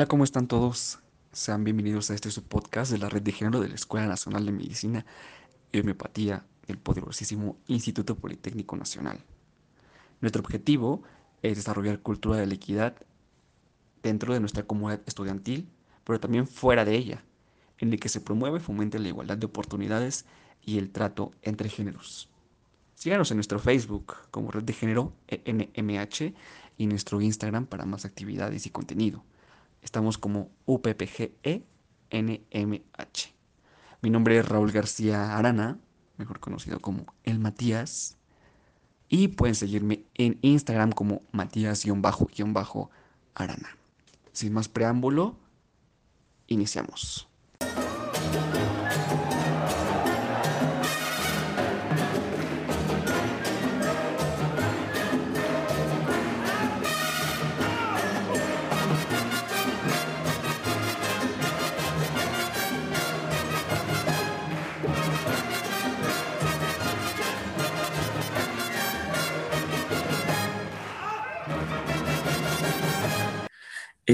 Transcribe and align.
Hola, 0.00 0.08
¿cómo 0.08 0.24
están 0.24 0.48
todos? 0.48 0.98
Sean 1.30 1.62
bienvenidos 1.62 2.10
a 2.10 2.14
este 2.14 2.30
su 2.30 2.42
podcast 2.42 2.90
de 2.90 2.96
la 2.96 3.10
Red 3.10 3.20
de 3.20 3.32
Género 3.32 3.60
de 3.60 3.68
la 3.68 3.74
Escuela 3.74 4.06
Nacional 4.06 4.46
de 4.46 4.52
Medicina 4.52 5.04
y 5.72 5.80
Homeopatía 5.80 6.46
del 6.66 6.78
poderosísimo 6.78 7.58
Instituto 7.66 8.16
Politécnico 8.16 8.78
Nacional. 8.78 9.22
Nuestro 10.22 10.40
objetivo 10.40 11.02
es 11.42 11.58
desarrollar 11.58 12.00
cultura 12.00 12.38
de 12.38 12.46
la 12.46 12.54
equidad 12.54 12.96
dentro 14.02 14.32
de 14.32 14.40
nuestra 14.40 14.62
comunidad 14.62 15.02
estudiantil, 15.04 15.68
pero 16.04 16.18
también 16.18 16.46
fuera 16.46 16.86
de 16.86 16.96
ella, 16.96 17.22
en 17.76 17.92
el 17.92 18.00
que 18.00 18.08
se 18.08 18.22
promueve 18.22 18.56
y 18.56 18.62
fomente 18.62 18.98
la 18.98 19.08
igualdad 19.08 19.36
de 19.36 19.44
oportunidades 19.44 20.24
y 20.64 20.78
el 20.78 20.92
trato 20.92 21.32
entre 21.42 21.68
géneros. 21.68 22.30
Síganos 22.94 23.30
en 23.32 23.36
nuestro 23.36 23.58
Facebook 23.58 24.14
como 24.30 24.50
Red 24.50 24.64
de 24.64 24.72
Género 24.72 25.12
NMH 25.28 26.32
y 26.78 26.86
nuestro 26.86 27.20
Instagram 27.20 27.66
para 27.66 27.84
más 27.84 28.06
actividades 28.06 28.64
y 28.64 28.70
contenido. 28.70 29.24
Estamos 29.82 30.18
como 30.18 30.50
UPPGE 30.66 31.64
NMH. 32.10 33.32
Mi 34.02 34.10
nombre 34.10 34.38
es 34.38 34.48
Raúl 34.48 34.72
García 34.72 35.36
Arana, 35.36 35.78
mejor 36.16 36.40
conocido 36.40 36.80
como 36.80 37.06
El 37.24 37.38
Matías. 37.38 38.16
Y 39.08 39.28
pueden 39.28 39.54
seguirme 39.54 40.04
en 40.14 40.38
Instagram 40.42 40.92
como 40.92 41.22
Matías-Arana. 41.32 43.76
Sin 44.32 44.52
más 44.52 44.68
preámbulo, 44.68 45.36
iniciamos. 46.46 47.28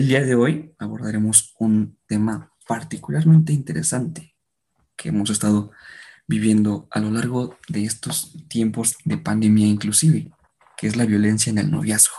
El 0.06 0.10
día 0.10 0.22
de 0.22 0.36
hoy 0.36 0.72
abordaremos 0.78 1.56
un 1.58 1.98
tema 2.06 2.52
particularmente 2.68 3.52
interesante 3.52 4.36
que 4.94 5.08
hemos 5.08 5.30
estado 5.30 5.72
viviendo 6.28 6.86
a 6.92 7.00
lo 7.00 7.10
largo 7.10 7.58
de 7.66 7.82
estos 7.82 8.32
tiempos 8.46 8.98
de 9.04 9.18
pandemia 9.18 9.66
inclusive, 9.66 10.30
que 10.76 10.86
es 10.86 10.94
la 10.94 11.06
violencia 11.06 11.50
en 11.50 11.58
el 11.58 11.72
noviazgo. 11.72 12.14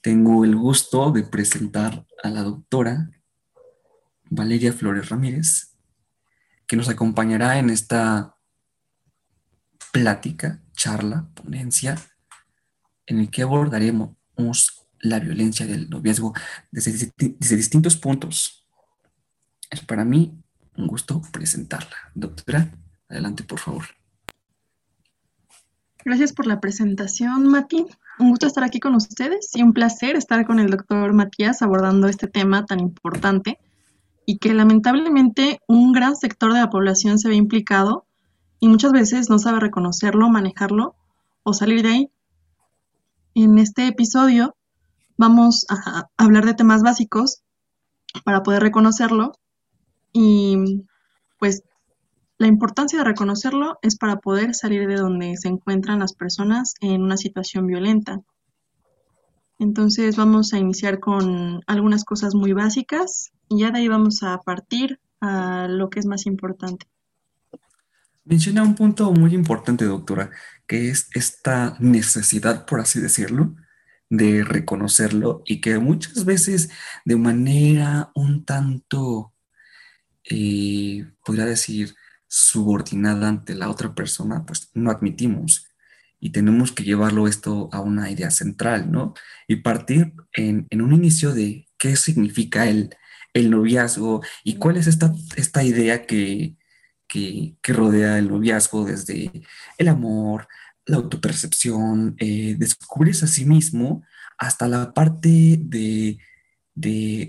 Tengo 0.00 0.42
el 0.42 0.56
gusto 0.56 1.10
de 1.12 1.22
presentar 1.22 2.06
a 2.22 2.30
la 2.30 2.44
doctora 2.44 3.10
Valeria 4.30 4.72
Flores 4.72 5.10
Ramírez, 5.10 5.76
que 6.66 6.76
nos 6.76 6.88
acompañará 6.88 7.58
en 7.58 7.68
esta 7.68 8.36
plática, 9.92 10.62
charla, 10.72 11.28
ponencia, 11.34 12.00
en 13.04 13.20
el 13.20 13.30
que 13.30 13.42
abordaremos 13.42 14.16
la 15.00 15.18
violencia 15.18 15.66
del 15.66 15.88
noviazgo 15.88 16.34
desde, 16.70 17.12
desde, 17.16 17.56
distintos 17.56 17.96
puntos. 17.96 18.66
Es 19.70 19.80
para 19.80 20.04
mí 20.04 20.32
un 20.76 20.86
gusto 20.86 21.22
presentarla. 21.32 21.96
Doctora, 22.14 22.70
adelante, 23.08 23.44
por 23.44 23.58
favor. 23.58 23.84
Gracias 26.04 26.32
por 26.32 26.46
la 26.46 26.60
presentación, 26.60 27.46
Mati. 27.46 27.86
Un 28.18 28.30
gusto 28.30 28.46
estar 28.46 28.64
aquí 28.64 28.80
con 28.80 28.94
ustedes 28.94 29.50
y 29.54 29.62
un 29.62 29.72
placer 29.72 30.16
estar 30.16 30.46
con 30.46 30.58
el 30.58 30.70
doctor 30.70 31.12
Matías 31.12 31.62
abordando 31.62 32.08
este 32.08 32.26
tema 32.26 32.64
tan 32.66 32.80
importante 32.80 33.58
y 34.26 34.38
que 34.38 34.54
lamentablemente 34.54 35.60
un 35.66 35.92
gran 35.92 36.16
sector 36.16 36.52
de 36.52 36.60
la 36.60 36.70
población 36.70 37.18
se 37.18 37.28
ve 37.28 37.34
implicado 37.34 38.06
y 38.60 38.68
muchas 38.68 38.92
veces 38.92 39.30
no 39.30 39.38
sabe 39.38 39.60
reconocerlo, 39.60 40.28
manejarlo 40.28 40.94
o 41.42 41.54
salir 41.54 41.82
de 41.82 41.88
ahí. 41.88 42.10
En 43.34 43.58
este 43.58 43.86
episodio 43.86 44.56
vamos 45.20 45.66
a 45.68 46.08
hablar 46.16 46.46
de 46.46 46.54
temas 46.54 46.82
básicos 46.82 47.42
para 48.24 48.42
poder 48.42 48.62
reconocerlo 48.62 49.32
y 50.14 50.86
pues 51.38 51.62
la 52.38 52.46
importancia 52.46 52.98
de 52.98 53.04
reconocerlo 53.04 53.78
es 53.82 53.98
para 53.98 54.16
poder 54.16 54.54
salir 54.54 54.88
de 54.88 54.96
donde 54.96 55.36
se 55.36 55.48
encuentran 55.48 55.98
las 55.98 56.14
personas 56.14 56.72
en 56.80 57.02
una 57.02 57.18
situación 57.18 57.66
violenta. 57.66 58.22
Entonces 59.58 60.16
vamos 60.16 60.54
a 60.54 60.58
iniciar 60.58 61.00
con 61.00 61.60
algunas 61.66 62.04
cosas 62.04 62.34
muy 62.34 62.54
básicas 62.54 63.30
y 63.50 63.60
ya 63.60 63.72
de 63.72 63.80
ahí 63.80 63.88
vamos 63.88 64.22
a 64.22 64.38
partir 64.38 65.00
a 65.20 65.68
lo 65.68 65.90
que 65.90 66.00
es 66.00 66.06
más 66.06 66.24
importante. 66.24 66.86
Menciona 68.24 68.62
un 68.62 68.74
punto 68.74 69.12
muy 69.12 69.34
importante, 69.34 69.84
doctora, 69.84 70.30
que 70.66 70.88
es 70.88 71.10
esta 71.12 71.76
necesidad, 71.78 72.64
por 72.64 72.80
así 72.80 73.00
decirlo, 73.00 73.54
de 74.10 74.44
reconocerlo 74.44 75.42
y 75.46 75.60
que 75.60 75.78
muchas 75.78 76.24
veces 76.24 76.70
de 77.04 77.16
manera 77.16 78.10
un 78.14 78.44
tanto, 78.44 79.32
eh, 80.24 81.06
podría 81.24 81.46
decir, 81.46 81.94
subordinada 82.28 83.28
ante 83.28 83.54
la 83.54 83.70
otra 83.70 83.94
persona, 83.94 84.44
pues 84.46 84.70
no 84.74 84.90
admitimos. 84.90 85.66
Y 86.20 86.30
tenemos 86.30 86.72
que 86.72 86.84
llevarlo 86.84 87.28
esto 87.28 87.70
a 87.72 87.80
una 87.80 88.10
idea 88.10 88.30
central, 88.30 88.92
¿no? 88.92 89.14
Y 89.48 89.56
partir 89.56 90.12
en, 90.32 90.66
un 90.72 90.92
inicio 90.92 91.32
de 91.32 91.66
qué 91.78 91.96
significa 91.96 92.68
el, 92.68 92.94
el 93.34 93.50
noviazgo 93.50 94.22
y 94.44 94.56
cuál 94.56 94.76
es 94.76 94.86
esta, 94.86 95.12
esta 95.36 95.64
idea 95.64 96.06
que, 96.06 96.56
que, 97.10 97.72
rodea 97.72 98.18
el 98.18 98.28
noviazgo 98.28 98.84
desde 98.84 99.30
el 99.78 99.88
amor, 99.88 100.48
la 100.90 100.96
autopercepción, 100.96 102.16
eh, 102.18 102.56
descubrirse 102.58 103.24
a 103.24 103.28
sí 103.28 103.44
mismo, 103.44 104.02
hasta 104.38 104.68
la 104.68 104.92
parte 104.92 105.58
de, 105.60 106.18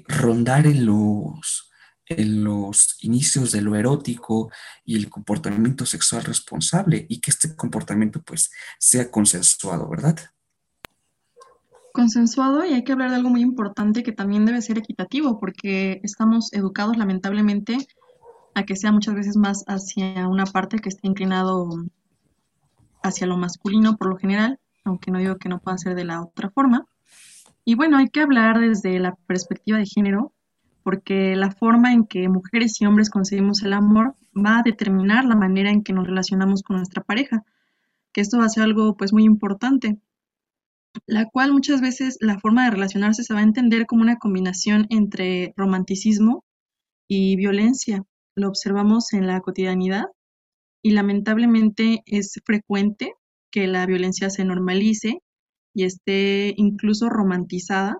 rondar 0.07 0.65
en 0.65 0.85
los, 0.85 1.69
en 2.05 2.43
los 2.43 2.97
inicios 3.03 3.51
de 3.51 3.61
lo 3.61 3.75
erótico 3.75 4.49
y 4.85 4.95
el 4.95 5.09
comportamiento 5.09 5.85
sexual 5.85 6.23
responsable 6.23 7.05
y 7.09 7.19
que 7.19 7.31
este 7.31 7.55
comportamiento 7.55 8.21
pues 8.21 8.49
sea 8.79 9.11
consensuado, 9.11 9.89
¿verdad? 9.89 10.17
Consensuado 11.93 12.65
y 12.65 12.73
hay 12.73 12.83
que 12.85 12.93
hablar 12.93 13.09
de 13.09 13.17
algo 13.17 13.29
muy 13.29 13.41
importante 13.41 14.03
que 14.03 14.13
también 14.13 14.45
debe 14.45 14.61
ser 14.61 14.77
equitativo 14.77 15.39
porque 15.39 15.99
estamos 16.03 16.53
educados 16.53 16.95
lamentablemente 16.95 17.77
a 18.55 18.63
que 18.63 18.77
sea 18.77 18.93
muchas 18.93 19.15
veces 19.15 19.35
más 19.35 19.65
hacia 19.67 20.27
una 20.29 20.45
parte 20.45 20.79
que 20.79 20.89
esté 20.89 21.07
inclinado 21.07 21.69
hacia 23.03 23.27
lo 23.27 23.37
masculino 23.37 23.97
por 23.97 24.09
lo 24.09 24.17
general, 24.17 24.59
aunque 24.83 25.11
no 25.11 25.19
digo 25.19 25.37
que 25.37 25.49
no 25.49 25.59
pueda 25.59 25.77
ser 25.77 25.95
de 25.95 26.05
la 26.05 26.21
otra 26.21 26.49
forma. 26.49 26.85
Y 27.63 27.75
bueno, 27.75 27.97
hay 27.97 28.09
que 28.09 28.21
hablar 28.21 28.59
desde 28.59 28.99
la 28.99 29.15
perspectiva 29.27 29.77
de 29.77 29.85
género, 29.85 30.33
porque 30.83 31.35
la 31.35 31.51
forma 31.51 31.93
en 31.93 32.05
que 32.05 32.27
mujeres 32.27 32.81
y 32.81 32.85
hombres 32.85 33.09
concebimos 33.09 33.61
el 33.61 33.73
amor 33.73 34.15
va 34.35 34.59
a 34.59 34.63
determinar 34.63 35.25
la 35.25 35.35
manera 35.35 35.69
en 35.69 35.83
que 35.83 35.93
nos 35.93 36.07
relacionamos 36.07 36.63
con 36.63 36.77
nuestra 36.77 37.03
pareja, 37.03 37.43
que 38.13 38.21
esto 38.21 38.39
va 38.39 38.45
a 38.45 38.49
ser 38.49 38.63
algo 38.63 38.95
pues 38.97 39.13
muy 39.13 39.23
importante, 39.23 39.99
la 41.05 41.25
cual 41.25 41.53
muchas 41.53 41.81
veces 41.81 42.17
la 42.19 42.39
forma 42.39 42.65
de 42.65 42.71
relacionarse 42.71 43.23
se 43.23 43.33
va 43.33 43.41
a 43.41 43.43
entender 43.43 43.85
como 43.85 44.01
una 44.01 44.17
combinación 44.17 44.87
entre 44.89 45.53
romanticismo 45.55 46.43
y 47.07 47.35
violencia. 47.35 48.03
Lo 48.35 48.47
observamos 48.47 49.13
en 49.13 49.27
la 49.27 49.39
cotidianidad 49.41 50.05
y 50.81 50.91
lamentablemente 50.91 52.03
es 52.05 52.39
frecuente 52.45 53.13
que 53.51 53.67
la 53.67 53.85
violencia 53.85 54.29
se 54.29 54.45
normalice 54.45 55.21
y 55.73 55.83
esté 55.83 56.53
incluso 56.57 57.09
romantizada. 57.09 57.99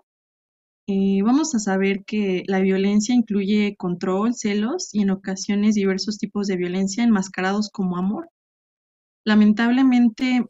Eh, 0.88 1.22
vamos 1.24 1.54
a 1.56 1.60
saber 1.60 2.04
que 2.06 2.44
la 2.48 2.60
violencia 2.60 3.14
incluye 3.14 3.76
control, 3.78 4.34
celos 4.34 4.90
y 4.94 5.02
en 5.02 5.12
ocasiones 5.12 5.76
diversos 5.76 6.18
tipos 6.18 6.48
de 6.48 6.58
violencia 6.58 7.04
enmascarados 7.04 7.70
como 7.72 7.98
amor. 7.98 8.30
Lamentablemente... 9.24 10.46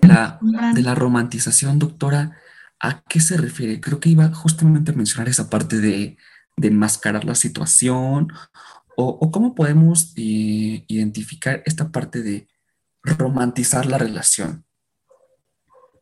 De 0.00 0.08
la, 0.08 0.40
de 0.74 0.82
la 0.82 0.94
romantización, 0.94 1.78
doctora, 1.78 2.36
¿a 2.80 3.02
qué 3.02 3.20
se 3.20 3.36
refiere? 3.36 3.80
Creo 3.80 4.00
que 4.00 4.08
iba 4.08 4.32
justamente 4.32 4.90
a 4.90 4.94
mencionar 4.94 5.28
esa 5.28 5.50
parte 5.50 5.78
de, 5.80 6.16
de 6.56 6.68
enmascarar 6.68 7.24
la 7.26 7.34
situación 7.34 8.28
o, 8.96 9.30
cómo 9.30 9.54
podemos 9.54 10.14
eh, 10.16 10.84
identificar 10.88 11.62
esta 11.66 11.90
parte 11.92 12.22
de 12.22 12.48
romantizar 13.02 13.86
la 13.86 13.98
relación. 13.98 14.64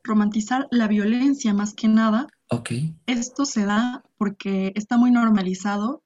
Romantizar 0.02 0.68
la 0.70 0.86
violencia 0.86 1.52
más 1.54 1.74
que 1.74 1.88
nada. 1.88 2.28
Ok. 2.50 2.70
Esto 3.06 3.46
se 3.46 3.64
da 3.64 4.04
porque 4.16 4.72
está 4.76 4.96
muy 4.96 5.10
normalizado 5.10 6.02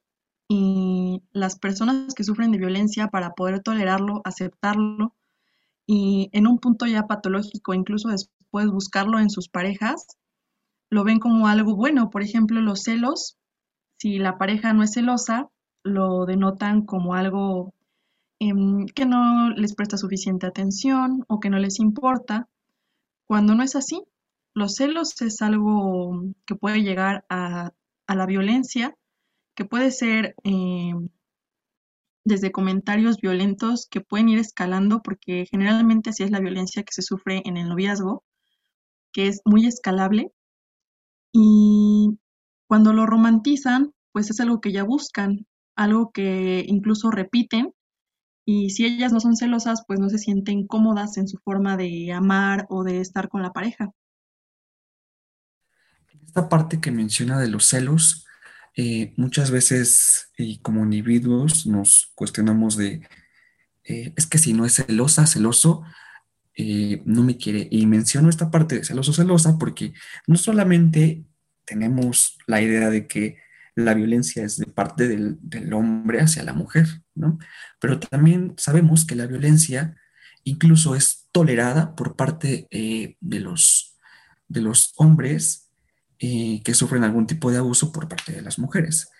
y 0.49 1.23
las 1.32 1.58
personas 1.58 2.14
que 2.14 2.25
sufren 2.25 2.52
de 2.52 2.58
violencia 2.58 3.08
para 3.08 3.35
poder 3.35 3.61
tolerarlo, 3.61 4.23
aceptarlo 4.25 5.14
y 5.87 6.31
en 6.32 6.46
un 6.46 6.58
punto 6.58 6.87
ya 6.87 7.06
patológico, 7.06 7.75
incluso 7.75 8.08
después 8.08 8.67
buscarlo 8.69 9.19
en 9.19 9.31
sus 9.31 9.49
parejas, 9.49 10.06
lo 10.90 11.05
ven 11.05 11.19
como 11.19 11.49
algo 11.49 11.76
bueno. 11.76 12.08
Por 12.08 12.23
ejemplo, 12.23 12.61
los 12.61 12.82
celos 12.82 13.37
Si 13.99 14.19
la 14.19 14.38
pareja 14.38 14.73
no 14.73 14.82
es 14.85 14.93
celosa, 14.93 15.49
lo 15.84 16.26
denotan 16.26 16.84
como 16.84 17.14
algo 17.14 17.75
em, 18.40 18.86
que 18.86 19.06
no 19.06 19.50
les 19.50 19.75
presta 19.75 19.96
suficiente 19.96 20.46
atención 20.46 21.25
o 21.28 21.40
que 21.40 21.50
no 21.50 21.58
les 21.58 21.80
importa, 21.80 22.48
cuando 23.26 23.54
no 23.54 23.62
es 23.62 23.76
así. 23.76 24.02
Los 24.54 24.76
celos 24.76 25.20
es 25.22 25.42
algo 25.42 26.22
que 26.46 26.54
puede 26.56 26.82
llegar 26.82 27.25
a, 27.28 27.72
la 28.08 28.26
violencia, 28.26 28.94
que 29.54 29.64
puede 29.64 29.90
ser 29.90 30.34
em, 30.44 31.10
desde 32.25 32.52
comentarios 32.52 33.19
violentos 33.20 33.86
que 33.90 34.00
pueden 34.00 34.28
ir 34.30 34.38
escalando, 34.38 35.02
porque 35.02 35.46
generalmente 35.50 36.10
así 36.10 36.22
es 36.25 36.30
la 36.30 36.40
violencia 36.40 36.82
que 36.82 36.92
se 36.92 37.02
sufre 37.02 37.42
en 37.44 37.56
el 37.56 37.69
noviazgo, 37.69 38.25
que 39.12 39.28
es 39.28 39.40
muy 39.44 39.66
escalable. 39.66 40.32
Y 41.32 42.19
cuando 42.66 42.92
lo 42.92 43.06
romantizan, 43.06 43.92
pues 44.12 44.30
es 44.30 44.40
algo 44.40 44.60
que 44.60 44.72
ya 44.72 44.84
buscan, 44.84 45.46
algo 45.78 46.10
que 46.10 46.64
incluso 46.66 47.10
repiten. 47.10 47.72
Y 48.44 48.70
si 48.70 48.84
ellas 48.84 49.12
no 49.12 49.20
son 49.20 49.36
celosas, 49.36 49.84
pues 49.86 50.00
no 50.00 50.08
se 50.08 50.19
sienten 50.19 50.66
cómodas 50.66 51.16
en 51.19 51.28
su 51.28 51.38
forma 51.38 51.76
de 51.76 52.12
amar 52.12 52.66
o 52.69 52.82
de 52.82 53.00
estar 53.00 53.28
con 53.28 53.42
la 53.42 53.52
pareja. 53.52 53.90
Esta 56.26 56.48
parte 56.48 56.80
que 56.80 56.90
menciona 56.90 57.38
de 57.38 57.48
los 57.48 57.66
celos, 57.66 58.26
eh, 58.75 59.14
muchas 59.16 59.50
veces 59.50 60.30
y 60.36 60.58
como 60.58 60.82
individuos 60.82 61.66
nos 61.66 62.12
cuestionamos 62.14 62.76
de, 62.76 63.06
eh, 63.84 64.12
es 64.16 64.26
que 64.26 64.38
si 64.38 64.54
no 64.54 64.64
es 64.64 64.75
celosa, 64.75 65.26
celoso, 65.26 65.84
eh, 66.54 67.02
no 67.04 67.22
me 67.22 67.36
quiere. 67.36 67.69
Y 67.70 67.86
menciono 67.86 68.30
esta 68.30 68.50
parte 68.50 68.76
de 68.76 68.84
celoso, 68.84 69.12
celosa, 69.12 69.58
porque 69.58 69.92
no 70.26 70.36
solamente 70.36 71.25
tenemos 71.64 72.36
la 72.46 72.60
idea 72.62 72.90
de 72.90 73.06
que 73.06 73.48
la 73.78 73.94
violencia 73.94 74.44
es 74.44 74.56
de 74.56 74.66
parte 74.66 75.08
del, 75.08 75.38
hombre 75.72 76.20
hacia 76.20 76.42
la 76.42 76.52
mujer, 76.52 76.86
¿no? 77.14 77.38
Pero 77.80 78.00
también 78.00 78.54
sabemos 78.56 79.04
que 79.04 79.14
la 79.14 79.26
violencia 79.26 79.96
incluso 80.44 80.94
es 80.94 81.28
tolerada 81.32 81.94
por 81.94 82.16
parte 82.16 82.66
de 82.70 83.40
los, 83.40 83.96
de 84.48 84.62
los 84.62 84.92
hombres 84.96 85.69
eh, 86.19 86.60
que 86.64 86.75
sufren 86.75 87.04
algún 87.04 87.26
tipo 87.26 87.50
de 87.50 87.58
abuso 87.58 87.92
por 87.92 88.08
parte 88.08 88.32
de 88.32 88.42
las 88.42 88.58
mujeres. 88.58 89.10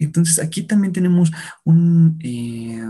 Entonces, 0.00 0.40
aquí 0.40 0.62
también 0.62 0.92
tenemos 0.92 1.30
un, 1.64 2.18
eh, 2.22 2.82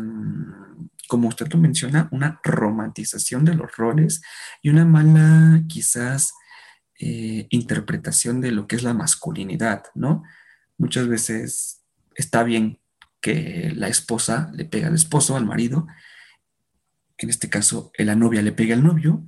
como 1.09 1.29
usted 1.29 1.49
lo 1.53 1.59
menciona, 1.59 2.09
una 2.11 2.41
romantización 2.43 3.45
de 3.45 3.55
los 3.55 3.77
roles 3.77 4.23
y 4.63 4.71
una 4.71 4.87
mala, 4.87 5.63
quizás, 5.69 6.33
eh, 6.99 7.47
interpretación 7.51 8.41
de 8.41 8.53
lo 8.53 8.67
que 8.67 8.77
es 8.77 8.83
la 8.83 8.95
masculinidad, 8.95 9.85
¿no? 9.95 10.23
Muchas 10.79 11.09
veces 11.09 11.83
está 12.15 12.43
bien 12.43 12.81
que 13.21 13.73
la 13.75 13.89
esposa 13.89 14.51
le 14.55 14.65
pega 14.65 14.89
al 14.89 14.95
esposo, 14.95 15.37
al 15.37 15.45
marido, 15.45 15.87
en 17.19 17.31
este 17.31 17.51
caso, 17.51 17.91
la 17.99 18.15
novia 18.15 18.43
le 18.43 18.53
pega 18.53 18.75
al 18.75 18.85
novio, 18.85 19.25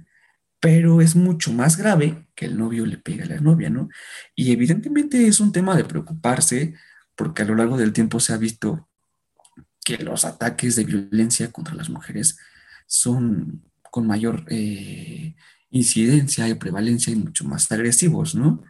pero 0.60 1.00
es 1.00 1.16
mucho 1.16 1.52
más 1.52 1.76
grave 1.76 2.28
que 2.34 2.46
el 2.46 2.56
novio 2.56 2.86
le 2.86 2.98
pegue 2.98 3.24
a 3.24 3.26
la 3.26 3.40
novia, 3.40 3.68
¿no? 3.68 3.88
Y 4.36 4.52
evidentemente 4.52 5.26
es 5.26 5.40
un 5.40 5.52
tema 5.52 5.76
de 5.76 5.84
preocuparse 5.84 6.74
porque 7.16 7.42
a 7.42 7.44
lo 7.46 7.56
largo 7.56 7.76
del 7.76 7.92
tiempo 7.92 8.20
se 8.20 8.32
ha 8.32 8.36
visto 8.36 8.88
que 9.84 9.98
los 9.98 10.24
ataques 10.24 10.76
de 10.76 10.84
violencia 10.84 11.50
contra 11.50 11.74
las 11.74 11.90
mujeres 11.90 12.38
son 12.86 13.64
con 13.90 14.06
mayor 14.06 14.44
eh, 14.48 15.34
incidencia 15.70 16.48
y 16.48 16.54
prevalencia 16.54 17.12
y 17.12 17.16
mucho 17.16 17.44
más 17.44 17.70
agresivos, 17.72 18.34
¿no? 18.34 18.62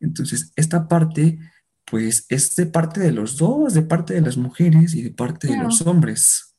Entonces, 0.00 0.52
esta 0.56 0.88
parte, 0.88 1.38
pues, 1.84 2.26
es 2.28 2.56
de 2.56 2.66
parte 2.66 3.00
de 3.00 3.12
los 3.12 3.36
dos, 3.36 3.74
de 3.74 3.82
parte 3.82 4.14
de 4.14 4.20
las 4.20 4.36
mujeres 4.36 4.94
y 4.94 5.02
de 5.02 5.10
parte 5.10 5.48
de 5.48 5.58
los 5.58 5.82
hombres. 5.82 6.54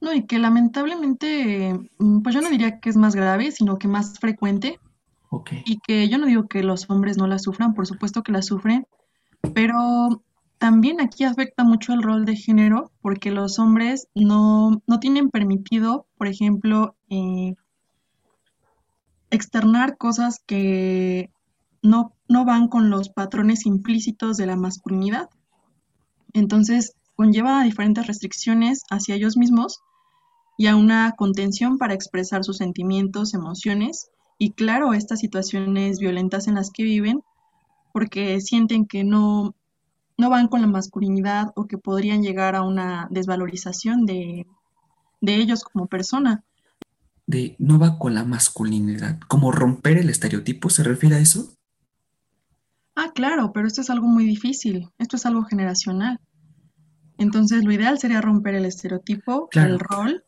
No, 0.00 0.14
y 0.14 0.26
que 0.26 0.38
lamentablemente, 0.38 1.74
mm, 1.98 2.22
pues 2.22 2.34
yo 2.34 2.40
no 2.40 2.50
diría 2.50 2.78
que 2.78 2.88
es 2.88 2.96
más 2.96 3.16
grave, 3.16 3.50
sino 3.50 3.78
que 3.78 3.88
más 3.88 4.18
frecuente, 4.18 4.78
Ok. 5.30 5.50
y 5.64 5.78
que 5.80 6.08
yo 6.08 6.18
no 6.18 6.26
digo 6.26 6.46
que 6.46 6.62
los 6.62 6.88
hombres 6.88 7.18
no 7.18 7.26
la 7.26 7.38
sufran, 7.38 7.74
por 7.74 7.86
supuesto 7.86 8.22
que 8.22 8.32
la 8.32 8.42
sufren, 8.42 8.86
pero 9.54 10.22
también 10.58 11.00
aquí 11.00 11.24
afecta 11.24 11.64
mucho 11.64 11.92
el 11.92 12.02
rol 12.02 12.24
de 12.24 12.36
género, 12.36 12.92
porque 13.00 13.30
los 13.30 13.58
hombres 13.58 14.08
no, 14.14 14.82
no 14.86 15.00
tienen 15.00 15.30
permitido, 15.30 16.06
por 16.16 16.28
ejemplo, 16.28 16.96
eh, 17.10 17.54
externar 19.30 19.96
cosas 19.96 20.42
que 20.46 21.30
no, 21.82 22.14
no 22.28 22.44
van 22.44 22.68
con 22.68 22.90
los 22.90 23.08
patrones 23.08 23.66
implícitos 23.66 24.36
de 24.36 24.46
la 24.46 24.56
masculinidad. 24.56 25.28
Entonces, 26.34 26.94
conlleva 27.16 27.60
a 27.60 27.64
diferentes 27.64 28.06
restricciones 28.06 28.82
hacia 28.90 29.14
ellos 29.14 29.36
mismos 29.36 29.80
y 30.56 30.66
a 30.66 30.76
una 30.76 31.12
contención 31.16 31.78
para 31.78 31.94
expresar 31.94 32.44
sus 32.44 32.58
sentimientos, 32.58 33.34
emociones 33.34 34.10
y 34.38 34.52
claro, 34.52 34.92
estas 34.92 35.20
situaciones 35.20 35.98
violentas 35.98 36.46
en 36.46 36.54
las 36.54 36.70
que 36.70 36.84
viven 36.84 37.22
porque 37.92 38.40
sienten 38.40 38.86
que 38.86 39.02
no, 39.02 39.56
no 40.16 40.30
van 40.30 40.48
con 40.48 40.60
la 40.60 40.68
masculinidad 40.68 41.52
o 41.56 41.66
que 41.66 41.78
podrían 41.78 42.22
llegar 42.22 42.54
a 42.54 42.62
una 42.62 43.08
desvalorización 43.10 44.06
de, 44.06 44.46
de 45.20 45.36
ellos 45.36 45.64
como 45.64 45.86
persona. 45.86 46.44
De 47.26 47.56
no 47.58 47.78
va 47.78 47.98
con 47.98 48.14
la 48.14 48.24
masculinidad, 48.24 49.18
como 49.26 49.50
romper 49.50 49.98
el 49.98 50.10
estereotipo, 50.10 50.70
¿se 50.70 50.84
refiere 50.84 51.16
a 51.16 51.20
eso? 51.20 51.52
Ah, 53.00 53.12
claro, 53.14 53.52
pero 53.52 53.68
esto 53.68 53.80
es 53.80 53.90
algo 53.90 54.08
muy 54.08 54.24
difícil, 54.24 54.90
esto 54.98 55.14
es 55.14 55.24
algo 55.24 55.44
generacional. 55.44 56.18
Entonces, 57.16 57.64
lo 57.64 57.70
ideal 57.70 57.96
sería 58.00 58.20
romper 58.20 58.56
el 58.56 58.64
estereotipo, 58.64 59.48
el 59.52 59.78
rol, 59.78 60.24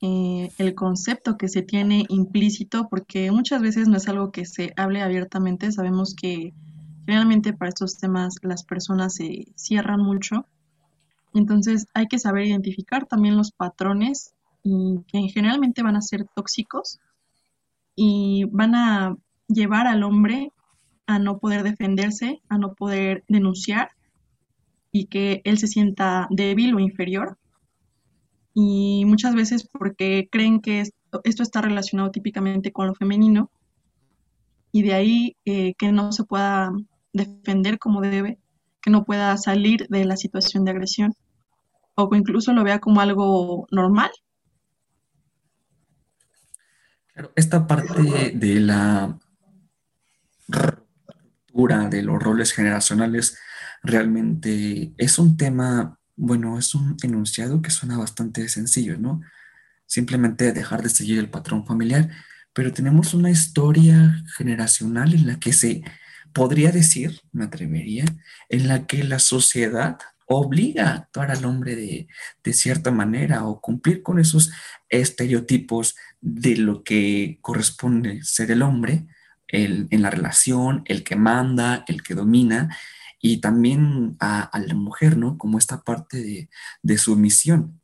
eh, 0.00 0.50
el 0.58 0.74
concepto 0.74 1.36
que 1.36 1.46
se 1.46 1.62
tiene 1.62 2.04
implícito, 2.08 2.88
porque 2.88 3.30
muchas 3.30 3.62
veces 3.62 3.86
no 3.86 3.96
es 3.96 4.08
algo 4.08 4.32
que 4.32 4.44
se 4.44 4.72
hable 4.76 5.02
abiertamente. 5.02 5.70
Sabemos 5.70 6.16
que 6.16 6.52
generalmente 7.06 7.52
para 7.52 7.68
estos 7.68 7.96
temas 7.96 8.38
las 8.42 8.64
personas 8.64 9.14
se 9.14 9.46
cierran 9.54 10.00
mucho. 10.00 10.46
Entonces, 11.32 11.86
hay 11.94 12.08
que 12.08 12.18
saber 12.18 12.46
identificar 12.46 13.06
también 13.06 13.36
los 13.36 13.52
patrones 13.52 14.34
y 14.64 14.98
que 15.06 15.28
generalmente 15.28 15.84
van 15.84 15.94
a 15.94 16.02
ser 16.02 16.26
tóxicos 16.34 16.98
y 17.94 18.46
van 18.50 18.74
a 18.74 19.16
llevar 19.46 19.86
al 19.86 20.02
hombre 20.02 20.50
a 21.06 21.18
no 21.18 21.38
poder 21.38 21.62
defenderse, 21.62 22.40
a 22.48 22.58
no 22.58 22.74
poder 22.74 23.24
denunciar 23.28 23.90
y 24.92 25.06
que 25.06 25.42
él 25.44 25.58
se 25.58 25.66
sienta 25.66 26.28
débil 26.30 26.74
o 26.74 26.80
inferior. 26.80 27.36
Y 28.54 29.04
muchas 29.06 29.34
veces 29.34 29.68
porque 29.68 30.28
creen 30.30 30.60
que 30.60 30.80
esto, 30.80 31.42
está 31.42 31.60
relacionado 31.60 32.10
típicamente 32.10 32.72
con 32.72 32.86
lo 32.86 32.94
femenino 32.94 33.50
y 34.70 34.82
de 34.82 34.94
ahí 34.94 35.36
eh, 35.44 35.74
que 35.74 35.92
no 35.92 36.12
se 36.12 36.24
pueda 36.24 36.72
defender 37.12 37.78
como 37.78 38.00
debe, 38.00 38.38
que 38.80 38.90
no 38.90 39.04
pueda 39.04 39.36
salir 39.36 39.86
de 39.88 40.04
la 40.04 40.16
situación 40.16 40.64
de 40.64 40.70
agresión 40.70 41.14
o 41.96 42.08
incluso 42.14 42.52
lo 42.52 42.64
vea 42.64 42.80
como 42.80 43.00
algo 43.00 43.66
normal. 43.70 44.10
Esta 47.36 47.66
parte 47.66 48.32
de 48.34 48.60
la 48.60 49.18
ruptura 51.54 51.88
de 51.88 52.02
los 52.02 52.22
roles 52.22 52.52
generacionales 52.52 53.38
realmente 53.82 54.92
es 54.98 55.18
un 55.18 55.36
tema, 55.36 55.98
bueno, 56.16 56.58
es 56.58 56.74
un 56.74 56.96
enunciado 57.02 57.62
que 57.62 57.70
suena 57.70 57.96
bastante 57.96 58.48
sencillo, 58.48 58.98
¿no? 58.98 59.20
Simplemente 59.86 60.52
dejar 60.52 60.82
de 60.82 60.88
seguir 60.88 61.18
el 61.18 61.30
patrón 61.30 61.66
familiar, 61.66 62.10
pero 62.52 62.72
tenemos 62.72 63.14
una 63.14 63.30
historia 63.30 64.24
generacional 64.36 65.14
en 65.14 65.26
la 65.26 65.38
que 65.38 65.52
se 65.52 65.82
podría 66.32 66.72
decir, 66.72 67.20
me 67.32 67.44
atrevería, 67.44 68.04
en 68.48 68.68
la 68.68 68.86
que 68.86 69.04
la 69.04 69.18
sociedad 69.18 69.98
obliga 70.26 70.88
a 70.88 70.94
actuar 70.94 71.30
al 71.30 71.44
hombre 71.44 71.76
de, 71.76 72.08
de 72.42 72.52
cierta 72.52 72.90
manera 72.90 73.44
o 73.44 73.60
cumplir 73.60 74.02
con 74.02 74.18
esos 74.18 74.50
estereotipos 74.88 75.94
de 76.20 76.56
lo 76.56 76.82
que 76.82 77.38
corresponde 77.42 78.22
ser 78.22 78.50
el 78.50 78.62
hombre 78.62 79.06
el, 79.48 79.88
en 79.90 80.02
la 80.02 80.10
relación, 80.10 80.82
el 80.86 81.04
que 81.04 81.16
manda, 81.16 81.84
el 81.88 82.02
que 82.02 82.14
domina, 82.14 82.76
y 83.20 83.38
también 83.38 84.16
a, 84.20 84.50
la 84.66 84.74
mujer, 84.74 85.16
¿no? 85.16 85.38
Como 85.38 85.58
esta 85.58 85.82
parte 85.82 86.18
de, 86.22 86.50
de 86.82 86.98
sumisión. 86.98 87.80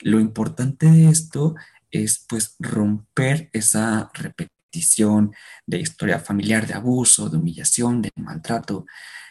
Lo 0.00 0.20
importante 0.20 0.86
de 0.86 1.08
esto 1.08 1.56
es 1.90 2.24
pues 2.28 2.56
romper 2.58 3.50
esa 3.52 4.10
repetición 4.14 5.32
de 5.66 5.80
historia 5.80 6.18
familiar, 6.18 6.66
de 6.66 6.74
abuso, 6.74 7.28
de 7.28 7.38
humillación, 7.38 8.02
de 8.02 8.10
maltrato, 8.16 8.86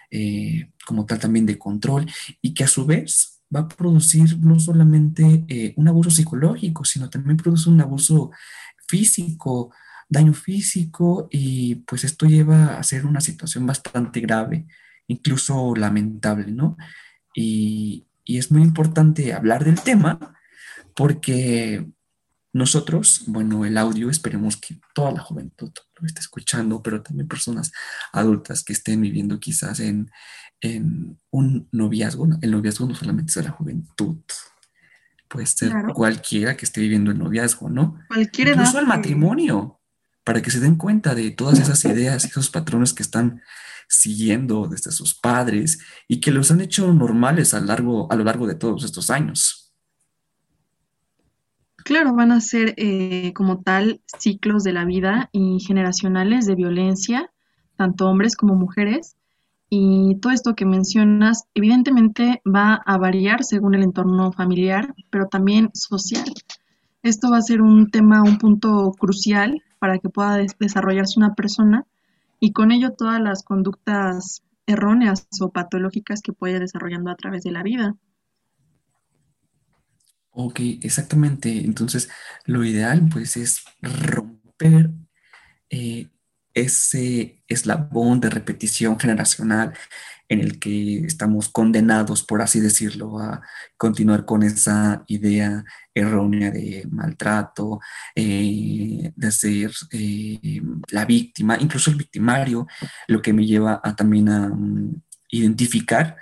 eh, 0.10 0.70
como 0.86 1.06
tal 1.06 1.20
también 1.20 1.46
de 1.46 1.58
control, 1.58 2.10
y 2.42 2.54
que 2.54 2.64
a 2.64 2.68
su 2.68 2.86
vez 2.86 3.42
va 3.54 3.62
a 3.62 3.68
producir 3.68 4.38
no 4.40 4.60
solamente 4.60 5.46
eh, 5.48 5.74
un 5.78 5.88
abuso 5.88 6.10
psicológico, 6.10 6.86
sino 6.86 7.10
también 7.10 7.38
produce 7.38 7.70
un 7.70 7.82
abuso 7.82 8.32
físico, 8.88 9.72
daño 10.14 10.34
físico, 10.34 11.28
y 11.30 11.76
pues 11.76 12.06
esto 12.06 12.26
lleva 12.26 12.78
a 12.78 12.84
ser 12.84 13.06
una 13.06 13.20
situación 13.20 13.66
bastante 13.66 14.22
grave 14.22 14.66
incluso 15.08 15.76
lamentable, 15.76 16.52
¿no? 16.52 16.78
Y, 17.36 18.06
y 18.24 18.38
es 18.38 18.52
muy 18.52 18.62
importante 18.62 19.34
hablar 19.34 19.66
del 19.66 19.82
tema 19.82 20.38
porque 20.96 21.86
nosotros, 22.54 23.24
bueno, 23.28 23.66
el 23.66 23.78
audio, 23.78 24.10
esperemos 24.10 24.58
que 24.58 24.80
toda 24.94 25.12
la 25.12 25.20
juventud 25.20 25.72
lo 26.00 26.06
esté 26.06 26.22
escuchando, 26.22 26.82
pero 26.84 27.02
también 27.02 27.28
personas 27.28 27.72
adultas 28.12 28.64
que 28.64 28.74
estén 28.74 29.02
viviendo 29.02 29.40
quizás 29.40 29.80
en, 29.80 30.12
en 30.62 31.18
un 31.32 31.68
noviazgo. 31.72 32.28
El 32.42 32.52
noviazgo 32.52 32.88
no 32.88 32.96
solamente 32.96 33.32
es 33.32 33.36
de 33.36 33.44
la 33.44 33.52
juventud, 33.52 34.18
puede 35.28 35.48
ser 35.48 35.74
cualquiera 35.96 36.56
que 36.56 36.66
esté 36.66 36.80
viviendo 36.82 37.10
el 37.10 37.18
noviazgo, 37.18 37.70
¿no? 37.70 38.00
Cualquier 38.08 38.50
Incluso 38.50 38.80
el 38.80 38.86
matrimonio, 38.86 39.82
para 40.24 40.42
que 40.42 40.52
se 40.52 40.60
den 40.60 40.76
cuenta 40.76 41.16
de 41.16 41.32
todas 41.32 41.60
esas 41.60 41.84
ideas 41.86 42.26
esos 42.26 42.50
patrones 42.50 42.94
que 42.94 43.04
están 43.04 43.42
siguiendo 43.88 44.68
desde 44.68 44.92
sus 44.92 45.14
padres 45.14 45.80
y 46.08 46.20
que 46.20 46.32
los 46.32 46.52
han 46.52 46.62
hecho 46.62 46.92
normales 46.94 47.54
a, 47.54 47.60
largo, 47.60 48.12
a 48.12 48.16
lo 48.16 48.24
largo 48.24 48.48
de 48.48 48.56
todos 48.56 48.84
estos 48.84 49.10
años. 49.10 49.64
Claro, 51.84 52.14
van 52.14 52.32
a 52.32 52.40
ser 52.40 52.74
eh, 52.78 53.34
como 53.34 53.62
tal 53.62 54.02
ciclos 54.18 54.64
de 54.64 54.72
la 54.72 54.86
vida 54.86 55.30
y 55.34 55.60
generacionales 55.60 56.46
de 56.46 56.56
violencia, 56.56 57.30
tanto 57.76 58.08
hombres 58.08 58.38
como 58.38 58.56
mujeres. 58.56 59.18
Y 59.70 60.18
todo 60.22 60.32
esto 60.32 60.56
que 60.56 60.66
mencionas, 60.66 61.46
evidentemente 61.56 62.42
va 62.46 62.76
a 62.76 62.98
variar 62.98 63.44
según 63.44 63.76
el 63.76 63.84
entorno 63.84 64.32
familiar, 64.32 64.94
pero 65.10 65.28
también 65.28 65.72
social. 65.74 66.32
Esto 67.02 67.32
va 67.32 67.38
a 67.38 67.42
ser 67.42 67.62
un 67.62 67.92
tema, 67.92 68.24
un 68.24 68.38
punto 68.38 68.92
crucial 68.98 69.62
para 69.84 70.00
que 70.00 70.08
pueda 70.08 70.38
desarrollarse 70.62 71.20
una 71.20 71.36
persona 71.36 71.86
y 72.40 72.54
con 72.54 72.72
ello 72.72 72.94
todas 72.94 73.20
las 73.20 73.44
conductas 73.44 74.42
erróneas 74.66 75.28
o 75.42 75.52
patológicas 75.52 76.22
que 76.22 76.32
puede 76.32 76.62
desarrollando 76.62 77.12
a 77.12 77.18
través 77.18 77.44
de 77.44 77.52
la 77.52 77.64
vida. 77.64 77.94
Ok, 80.30 80.62
exactamente. 80.82 81.66
Entonces, 81.66 82.10
lo 82.46 82.64
ideal 82.64 83.10
pues 83.12 83.36
es 83.36 83.66
romper 83.82 84.92
eh, 85.70 86.08
ese 86.54 87.44
eslabón 87.50 88.22
de 88.22 88.30
repetición 88.30 88.98
generacional 88.98 89.74
en 90.34 90.42
el 90.42 90.60
que 90.60 91.00
estamos 91.06 91.50
condenados, 91.50 92.24
por 92.24 92.42
así 92.42 92.60
decirlo, 92.60 93.20
a 93.20 93.42
continuar 93.78 94.26
con 94.26 94.44
esa 94.44 95.04
idea 95.08 95.64
errónea 95.94 96.52
de 96.52 96.88
maltrato, 96.90 97.80
eh, 98.16 99.12
de 99.16 99.32
ser 99.32 99.72
eh, 99.92 100.62
la 100.90 101.06
víctima, 101.06 101.58
incluso 101.60 101.92
el 101.92 101.98
victimario, 101.98 102.68
lo 103.08 103.22
que 103.22 103.34
me 103.34 103.46
lleva 103.46 103.80
a 103.84 103.96
también 103.96 104.30
a 104.30 104.50
mm, 104.50 105.02
identificar 105.30 106.18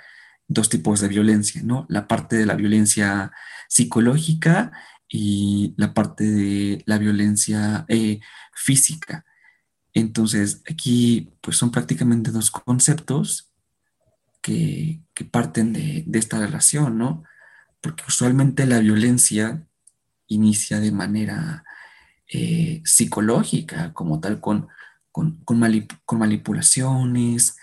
dos 0.46 0.68
tipos 0.68 1.00
de 1.00 1.08
violencia, 1.08 1.62
¿no? 1.64 1.86
La 1.88 2.06
parte 2.06 2.36
de 2.36 2.46
la 2.46 2.54
violencia 2.54 3.32
psicológica 3.68 4.72
y 5.08 5.74
la 5.76 5.94
parte 5.94 6.24
de 6.24 6.82
la 6.86 6.98
violencia 6.98 7.84
eh, 7.88 8.20
física. 8.54 9.24
Entonces, 9.94 10.62
aquí 10.70 11.34
pues 11.40 11.56
son 11.56 11.70
prácticamente 11.70 12.30
dos 12.30 12.50
conceptos 12.50 13.51
que, 14.42 15.00
parten 15.30 15.72
de, 15.72 16.04
esta 16.12 16.38
relación, 16.38 16.98
¿no? 16.98 17.24
Porque 17.80 18.04
usualmente 18.06 18.66
la 18.66 18.80
violencia 18.80 19.66
inicia 20.26 20.80
de 20.80 20.92
manera 20.92 21.64
eh, 22.26 22.82
psicológica, 22.84 23.92
como 23.92 24.20
tal, 24.20 24.40
con, 24.40 24.68
con, 25.12 25.36
con 25.44 26.18
manipulaciones, 26.18 27.56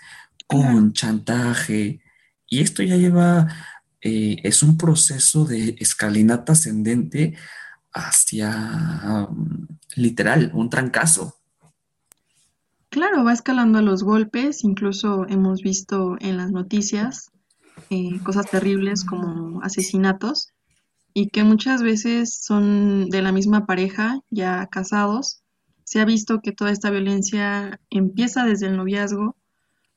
con 0.46 0.92
chantaje, 0.92 2.00
y 2.48 2.60
esto 2.60 2.82
ya 2.82 2.96
lleva 2.96 3.46
eh, 4.02 4.38
es 4.44 4.62
un 4.62 4.78
proceso 4.78 5.44
de 5.44 5.76
escalinata 5.78 6.52
ascendente 6.52 7.36
hacia 7.92 9.28
um, 9.28 9.66
literal, 9.94 10.50
un 10.54 10.70
trancazo. 10.70 11.39
Claro, 12.90 13.22
va 13.22 13.32
escalando 13.32 13.82
los 13.82 14.02
golpes, 14.02 14.64
incluso 14.64 15.24
hemos 15.28 15.62
visto 15.62 16.16
en 16.18 16.36
las 16.36 16.50
noticias 16.50 17.30
eh, 17.88 18.18
cosas 18.24 18.50
terribles 18.50 19.04
como 19.04 19.62
asesinatos 19.62 20.48
y 21.14 21.28
que 21.28 21.44
muchas 21.44 21.84
veces 21.84 22.42
son 22.42 23.08
de 23.08 23.22
la 23.22 23.30
misma 23.30 23.64
pareja, 23.64 24.18
ya 24.30 24.66
casados. 24.66 25.40
Se 25.84 26.00
ha 26.00 26.04
visto 26.04 26.40
que 26.42 26.50
toda 26.50 26.72
esta 26.72 26.90
violencia 26.90 27.80
empieza 27.90 28.44
desde 28.44 28.66
el 28.66 28.76
noviazgo 28.76 29.36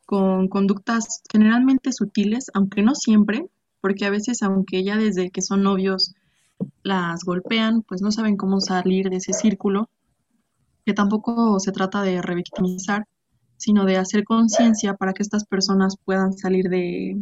con 0.06 0.48
conductas 0.48 1.24
generalmente 1.32 1.94
sutiles, 1.94 2.52
aunque 2.54 2.84
no 2.84 2.94
siempre, 2.94 3.48
porque 3.82 4.06
a 4.06 4.12
veces 4.12 4.44
aunque 4.44 4.84
ya 4.84 4.98
desde 4.98 5.32
que 5.32 5.42
son 5.42 5.64
novios 5.64 6.14
las 6.84 7.24
golpean, 7.24 7.82
pues 7.82 8.04
no 8.04 8.12
saben 8.12 8.38
cómo 8.38 8.62
salir 8.62 9.10
de 9.10 9.18
ese 9.18 9.34
círculo, 9.34 9.90
que 10.86 10.94
tampoco 10.94 11.60
se 11.60 11.72
trata 11.72 12.02
de 12.02 12.22
revictimizar, 12.22 13.08
sino 13.58 13.86
de 13.86 13.98
hacer 13.98 14.24
conciencia 14.24 14.96
para 14.96 15.14
que 15.14 15.24
estas 15.24 15.46
personas 15.46 15.96
puedan 16.04 16.34
salir 16.34 16.70
de, 16.70 17.22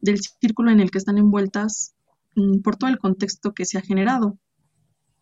del 0.00 0.20
círculo 0.20 0.70
en 0.70 0.80
el 0.80 0.90
que 0.90 0.98
están 0.98 1.18
envueltas 1.18 1.94
mm, 2.34 2.60
por 2.60 2.76
todo 2.76 2.90
el 2.90 2.98
contexto 2.98 3.52
que 3.52 3.64
se 3.64 3.78
ha 3.78 3.82
generado. 3.82 4.38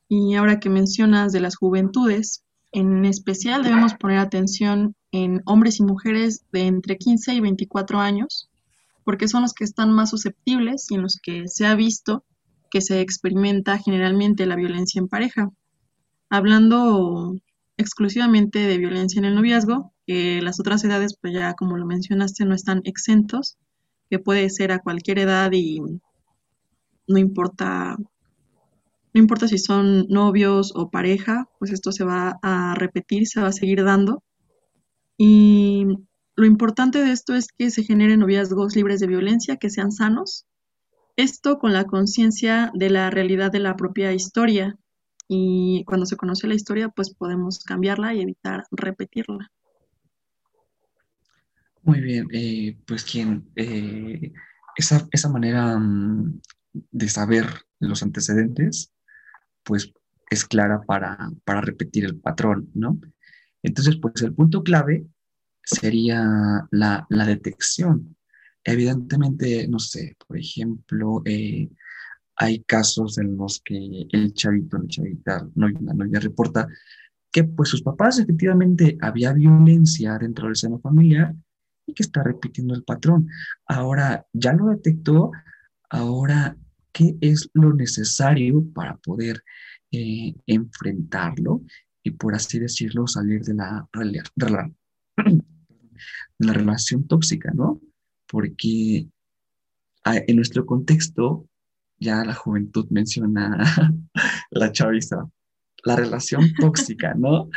Y 0.09 0.35
ahora 0.35 0.61
que 0.61 0.71
mencionas 0.71 1.33
de 1.33 1.41
las 1.41 1.57
juventudes, 1.57 2.45
en 2.73 3.05
especial 3.05 3.63
debemos 3.63 3.95
poner 3.95 4.19
atención 4.19 4.95
en 5.13 5.43
hombres 5.47 5.81
y 5.81 5.85
mujeres 5.85 6.45
de 6.53 6.67
entre 6.67 6.99
15 6.99 7.35
y 7.35 7.41
24 7.41 8.01
años, 8.01 8.51
porque 9.05 9.29
son 9.29 9.43
los 9.43 9.55
que 9.55 9.65
están 9.65 9.93
más 9.93 10.11
susceptibles 10.11 10.91
y 10.91 10.97
en 10.97 11.03
los 11.03 11.19
que 11.23 11.49
se 11.49 11.67
ha 11.67 11.75
visto 11.75 12.25
que 12.71 12.81
se 12.81 13.01
experimenta 13.01 13.79
generalmente 13.79 14.47
la 14.47 14.57
violencia 14.57 14.99
en 14.99 15.09
pareja. 15.09 15.51
Hablando 16.35 17.37
exclusivamente 17.77 18.59
de 18.59 18.77
violencia 18.77 19.21
en 19.21 19.25
el 19.25 19.37
noviazgo, 19.37 19.93
que 20.05 20.43
las 20.43 20.59
otras 20.59 20.83
edades, 20.83 21.17
pues 21.17 21.33
ya 21.33 21.55
como 21.55 21.77
lo 21.77 21.87
mencionaste, 21.87 22.45
no 22.45 22.57
están 22.57 22.81
exentos, 22.83 23.57
que 24.11 24.19
puede 24.19 24.51
ser 24.51 24.73
a 24.73 24.81
cualquier 24.81 25.21
edad 25.21 25.53
y 25.53 25.79
no 27.07 27.19
importa, 27.19 27.97
no 27.97 29.21
importa 29.21 29.47
si 29.47 29.59
son 29.59 30.09
novios 30.09 30.73
o 30.75 30.91
pareja, 30.91 31.49
pues 31.61 31.71
esto 31.71 31.93
se 31.93 32.03
va 32.03 32.37
a 32.43 32.75
repetir, 32.75 33.29
se 33.29 33.41
va 33.41 33.47
a 33.47 33.53
seguir 33.53 33.85
dando. 33.85 34.25
Y 35.17 35.87
lo 36.35 36.47
importante 36.47 36.99
de 36.99 37.13
esto 37.13 37.37
es 37.37 37.47
que 37.57 37.71
se 37.71 37.85
generen 37.85 38.19
noviazgos 38.19 38.75
libres 38.75 38.99
de 38.99 39.07
violencia, 39.07 39.57
que 39.57 39.71
sean 39.71 39.93
sanos. 39.93 40.47
Esto 41.15 41.61
con 41.61 41.73
la 41.73 41.85
conciencia 41.85 42.73
de 42.75 42.91
la 42.91 43.09
realidad 43.11 43.53
de 43.53 43.61
la 43.61 43.77
propia 43.77 44.13
historia. 44.13 44.77
Y 45.29 45.85
cuando 45.87 46.07
se 46.07 46.17
conoce 46.17 46.47
la 46.47 46.55
historia, 46.55 46.89
pues 46.89 47.15
podemos 47.15 47.63
cambiarla 47.65 48.15
y 48.15 48.21
evitar 48.21 48.65
repetirla. 48.71 49.51
Muy 51.83 52.01
bien, 52.01 52.29
eh, 52.33 52.79
pues 52.87 53.05
quien 53.05 53.51
eh, 53.57 54.33
esa, 54.77 55.07
esa, 55.13 55.29
manera 55.29 55.79
mm, 55.79 56.41
de 56.73 57.09
saber 57.09 57.47
los 57.79 58.03
antecedentes, 58.03 58.93
pues 59.63 59.93
es 60.31 60.45
clara 60.45 60.81
para, 60.83 61.31
para 61.45 61.61
repetir 61.61 62.05
el 62.05 62.19
patrón, 62.19 62.71
¿no? 62.75 62.99
Entonces, 63.63 63.97
pues 63.97 64.21
el 64.23 64.35
punto 64.35 64.63
clave 64.63 65.07
sería 65.63 66.69
la, 66.71 67.07
detección. 67.09 68.17
Evidentemente, 68.63 69.67
no 69.69 69.79
sé, 69.79 70.17
por 70.27 70.39
ejemplo, 70.39 71.23
eh, 71.25 71.71
hay 72.37 72.63
casos 72.65 73.19
en 73.19 73.37
los 73.37 73.61
que 73.65 74.07
el 74.11 74.35
chavito, 74.35 74.79
la 74.79 74.89
chavita, 74.89 75.49
no, 75.55 75.69
ya 76.11 76.21
reporta 76.21 76.67
que 77.31 77.45
pues 77.45 77.69
sus 77.69 77.83
papás 77.83 78.19
efectivamente 78.19 78.97
había 79.01 79.33
violencia 79.33 80.19
dentro 80.19 80.47
del 80.47 80.57
seno 80.57 80.79
familiar 80.79 81.35
y 81.87 81.93
que 81.93 82.03
está 82.03 82.23
repitiendo 82.23 82.75
el 82.75 82.85
patrón. 82.85 83.29
Ahora 83.67 84.27
ya 84.33 84.53
lo 84.53 84.69
detectó, 84.69 85.33
ahora, 85.91 86.57
¿qué 86.93 87.17
es 87.21 87.51
lo 87.55 87.73
necesario 87.73 88.65
para 88.73 88.97
poder 88.99 89.43
eh, 89.91 90.35
enfrentarlo 90.47 91.63
y 92.03 92.13
por 92.13 92.35
así 92.35 92.59
decirlo 92.59 93.07
salir 93.07 93.43
de 93.43 93.55
la, 93.55 93.89
realidad? 93.93 94.25
la 96.39 96.53
relación 96.53 97.07
tóxica, 97.07 97.53
¿no? 97.53 97.81
Porque 98.29 99.09
en 100.05 100.37
nuestro 100.37 100.67
contexto, 100.67 101.49
ya 101.99 102.25
la 102.25 102.35
juventud 102.35 102.87
menciona 102.91 103.59
la 104.51 104.73
chaviza, 104.73 105.29
la 105.85 105.97
relación 105.97 106.53
tóxica, 106.59 107.15
¿no? 107.15 107.49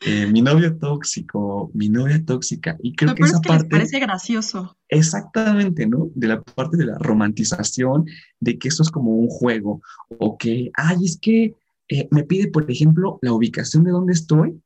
Eh, 0.00 0.26
mi 0.26 0.42
novio 0.42 0.76
tóxico, 0.78 1.70
mi 1.74 1.88
novia 1.88 2.24
tóxica. 2.24 2.76
Y 2.82 2.94
creo 2.94 3.14
que 3.14 3.24
esa 3.24 3.40
parte. 3.40 3.68
parece 3.68 3.98
gracioso. 3.98 4.76
Exactamente, 4.88 5.86
¿no? 5.86 6.08
De 6.14 6.28
la 6.28 6.40
parte 6.40 6.76
de 6.76 6.86
la 6.86 6.98
romantización, 6.98 8.06
de 8.38 8.58
que 8.58 8.68
esto 8.68 8.84
es 8.84 8.90
como 8.90 9.16
un 9.16 9.28
juego, 9.28 9.82
o 10.08 10.38
que, 10.38 10.70
ay, 10.74 11.04
es 11.04 11.18
que 11.20 11.54
eh, 11.88 12.08
me 12.12 12.22
pide, 12.22 12.48
por 12.48 12.70
ejemplo, 12.70 13.18
la 13.22 13.32
ubicación 13.32 13.82
de 13.82 13.90
dónde 13.90 14.12
estoy 14.12 14.60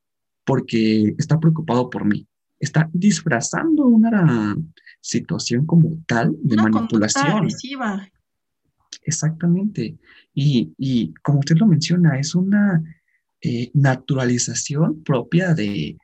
porque 0.44 1.14
está 1.18 1.38
preocupado 1.38 1.88
por 1.88 2.04
mí. 2.04 2.26
está 2.60 2.88
disfrazando 2.92 3.86
una 3.86 4.56
situación 5.00 5.66
como 5.66 5.96
tal 6.06 6.36
de 6.42 6.54
Una 6.54 6.68
manipulación. 6.68 7.26
agresiva. 7.26 8.08
Exactamente. 9.02 9.98
Y, 10.34 10.72
y 10.78 11.14
como 11.22 11.40
usted 11.40 11.56
lo 11.56 11.66
menciona, 11.66 12.18
es 12.18 12.34
una 12.34 12.82
eh, 13.40 13.70
naturalización 13.74 15.02
propia 15.02 15.54
de, 15.54 15.96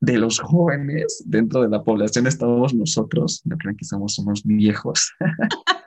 de 0.00 0.18
los 0.18 0.38
jóvenes 0.38 1.22
dentro 1.26 1.62
de 1.62 1.68
la 1.68 1.82
población. 1.82 2.26
Estamos 2.26 2.74
nosotros, 2.74 3.42
no 3.44 3.56
crean 3.56 3.76
que 3.76 3.84
somos, 3.84 4.14
somos 4.14 4.44
viejos. 4.44 5.12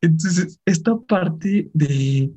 Entonces, 0.00 0.60
esta 0.64 0.96
parte 0.96 1.70
de 1.74 2.32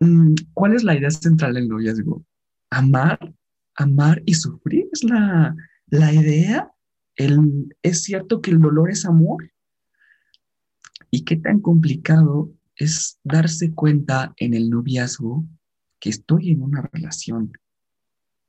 mm, 0.00 0.34
cuál 0.54 0.74
es 0.74 0.84
la 0.84 0.96
idea 0.96 1.10
central 1.10 1.54
del 1.54 1.68
noviazgo. 1.68 2.24
Amar, 2.70 3.34
amar 3.76 4.22
y 4.26 4.34
sufrir 4.34 4.88
es 4.92 5.04
la, 5.04 5.54
la 5.86 6.12
idea. 6.12 6.70
El, 7.16 7.74
es 7.82 8.02
cierto 8.02 8.40
que 8.40 8.50
el 8.50 8.60
dolor 8.60 8.90
es 8.90 9.04
amor. 9.04 9.50
¿Y 11.10 11.24
qué 11.24 11.36
tan 11.36 11.60
complicado 11.60 12.52
es 12.76 13.18
darse 13.24 13.72
cuenta 13.72 14.34
en 14.36 14.54
el 14.54 14.70
noviazgo 14.70 15.44
que 15.98 16.10
estoy 16.10 16.50
en 16.50 16.62
una 16.62 16.82
relación 16.92 17.52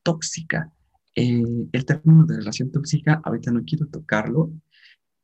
tóxica? 0.04 0.72
Eh, 1.16 1.44
el 1.72 1.86
término 1.86 2.26
de 2.26 2.38
relación 2.38 2.72
tóxica, 2.72 3.22
ahorita 3.24 3.52
no 3.52 3.64
quiero 3.66 3.88
tocarlo, 3.88 4.52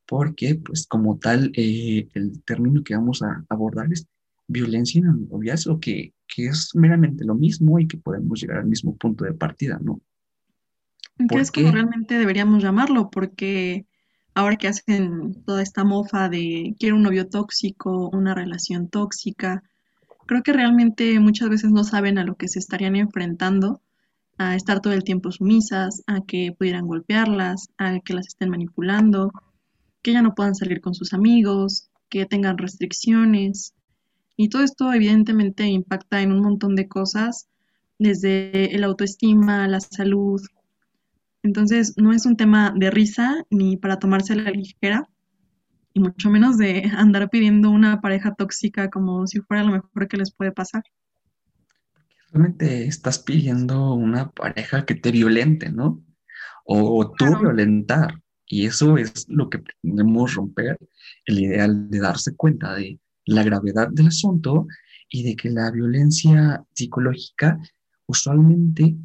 porque 0.05 0.55
pues 0.55 0.87
como 0.87 1.17
tal 1.17 1.51
eh, 1.55 2.07
el 2.13 2.43
término 2.43 2.83
que 2.83 2.95
vamos 2.95 3.21
a 3.21 3.45
abordar 3.49 3.91
es 3.91 4.07
violencia 4.47 4.99
en 4.99 5.07
el 5.07 5.29
noviazgo, 5.29 5.79
que, 5.79 6.13
que 6.27 6.47
es 6.47 6.75
meramente 6.75 7.25
lo 7.25 7.35
mismo 7.35 7.79
y 7.79 7.87
que 7.87 7.97
podemos 7.97 8.41
llegar 8.41 8.59
al 8.59 8.67
mismo 8.67 8.95
punto 8.95 9.25
de 9.25 9.33
partida, 9.33 9.79
¿no? 9.81 10.01
Que 11.29 11.39
es 11.39 11.51
como 11.51 11.71
realmente 11.71 12.17
deberíamos 12.17 12.61
llamarlo, 12.61 13.09
porque 13.09 13.85
ahora 14.35 14.57
que 14.57 14.67
hacen 14.67 15.43
toda 15.45 15.63
esta 15.63 15.83
mofa 15.83 16.29
de 16.29 16.75
quiero 16.77 16.97
un 16.97 17.03
novio 17.03 17.27
tóxico, 17.27 18.09
una 18.09 18.35
relación 18.35 18.89
tóxica, 18.89 19.63
creo 20.27 20.43
que 20.43 20.53
realmente 20.53 21.19
muchas 21.19 21.49
veces 21.49 21.71
no 21.71 21.83
saben 21.83 22.17
a 22.17 22.25
lo 22.25 22.35
que 22.35 22.49
se 22.49 22.59
estarían 22.59 22.95
enfrentando, 22.95 23.81
a 24.37 24.55
estar 24.55 24.81
todo 24.81 24.93
el 24.93 25.05
tiempo 25.05 25.31
sumisas, 25.31 26.03
a 26.07 26.21
que 26.21 26.53
pudieran 26.57 26.85
golpearlas, 26.85 27.69
a 27.77 27.99
que 28.01 28.13
las 28.13 28.27
estén 28.27 28.49
manipulando, 28.49 29.31
que 30.01 30.11
ya 30.11 30.21
no 30.21 30.35
puedan 30.35 30.55
salir 30.55 30.81
con 30.81 30.93
sus 30.93 31.13
amigos, 31.13 31.89
que 32.09 32.25
tengan 32.25 32.57
restricciones. 32.57 33.73
Y 34.35 34.49
todo 34.49 34.63
esto 34.63 34.91
evidentemente 34.91 35.65
impacta 35.65 36.21
en 36.21 36.33
un 36.33 36.41
montón 36.41 36.75
de 36.75 36.89
cosas, 36.89 37.47
desde 37.97 38.75
el 38.75 38.83
autoestima, 38.83 39.67
la 39.69 39.79
salud. 39.79 40.41
Entonces, 41.45 41.93
no 41.95 42.11
es 42.11 42.25
un 42.25 42.37
tema 42.37 42.73
de 42.75 42.89
risa 42.89 43.45
ni 43.51 43.77
para 43.77 43.99
tomarse 43.99 44.35
la 44.35 44.49
ligera, 44.49 45.07
y 45.93 45.99
mucho 45.99 46.31
menos 46.31 46.57
de 46.57 46.83
andar 46.97 47.29
pidiendo 47.29 47.69
una 47.69 48.01
pareja 48.01 48.33
tóxica 48.33 48.89
como 48.89 49.27
si 49.27 49.41
fuera 49.41 49.63
lo 49.63 49.73
mejor 49.73 50.07
que 50.07 50.17
les 50.17 50.33
puede 50.33 50.51
pasar. 50.51 50.83
realmente 52.31 52.87
estás 52.87 53.19
pidiendo 53.19 53.93
una 53.93 54.31
pareja 54.31 54.85
que 54.85 54.95
te 54.95 55.11
violente, 55.11 55.69
¿no? 55.69 56.03
O 56.65 57.07
tú 57.11 57.25
Claro, 57.25 57.41
violentar. 57.41 58.23
Y 58.47 58.65
eso 58.65 58.97
es 58.97 59.27
lo 59.29 59.47
que 59.51 59.59
pretendemos 59.59 60.33
romper, 60.33 60.79
el 61.25 61.39
ideal 61.39 61.91
de 61.91 61.99
darse 61.99 62.35
cuenta 62.35 62.73
de 62.73 62.99
la 63.25 63.43
gravedad 63.43 63.89
del 63.91 64.07
asunto 64.07 64.65
y 65.09 65.21
de 65.21 65.35
que 65.35 65.51
la 65.51 65.69
violencia 65.69 66.63
psicológica 66.73 67.59
usualmente, 68.07 68.95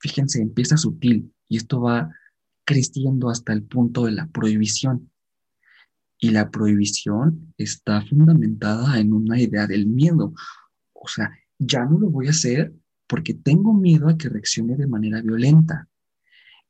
fíjense, 0.00 0.40
empieza 0.40 0.78
sutil 0.78 1.31
y 1.52 1.58
esto 1.58 1.82
va 1.82 2.10
creciendo 2.64 3.28
hasta 3.28 3.52
el 3.52 3.62
punto 3.62 4.06
de 4.06 4.12
la 4.12 4.26
prohibición. 4.26 5.10
Y 6.18 6.30
la 6.30 6.50
prohibición 6.50 7.52
está 7.58 8.00
fundamentada 8.06 8.98
en 8.98 9.12
una 9.12 9.38
idea 9.38 9.66
del 9.66 9.86
miedo. 9.86 10.32
O 10.94 11.08
sea, 11.08 11.30
ya 11.58 11.84
no 11.84 11.98
lo 11.98 12.08
voy 12.08 12.28
a 12.28 12.30
hacer 12.30 12.72
porque 13.06 13.34
tengo 13.34 13.74
miedo 13.74 14.08
a 14.08 14.16
que 14.16 14.30
reaccione 14.30 14.76
de 14.76 14.86
manera 14.86 15.20
violenta. 15.20 15.88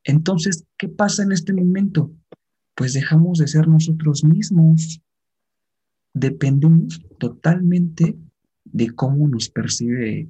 Entonces, 0.02 0.64
¿qué 0.76 0.88
pasa 0.88 1.22
en 1.22 1.30
este 1.30 1.52
momento? 1.52 2.12
Pues 2.74 2.92
dejamos 2.92 3.38
de 3.38 3.46
ser 3.46 3.68
nosotros 3.68 4.24
mismos, 4.24 5.00
dependemos 6.12 7.00
totalmente 7.20 8.18
de 8.64 8.90
cómo 8.96 9.28
nos 9.28 9.48
percibe 9.48 10.28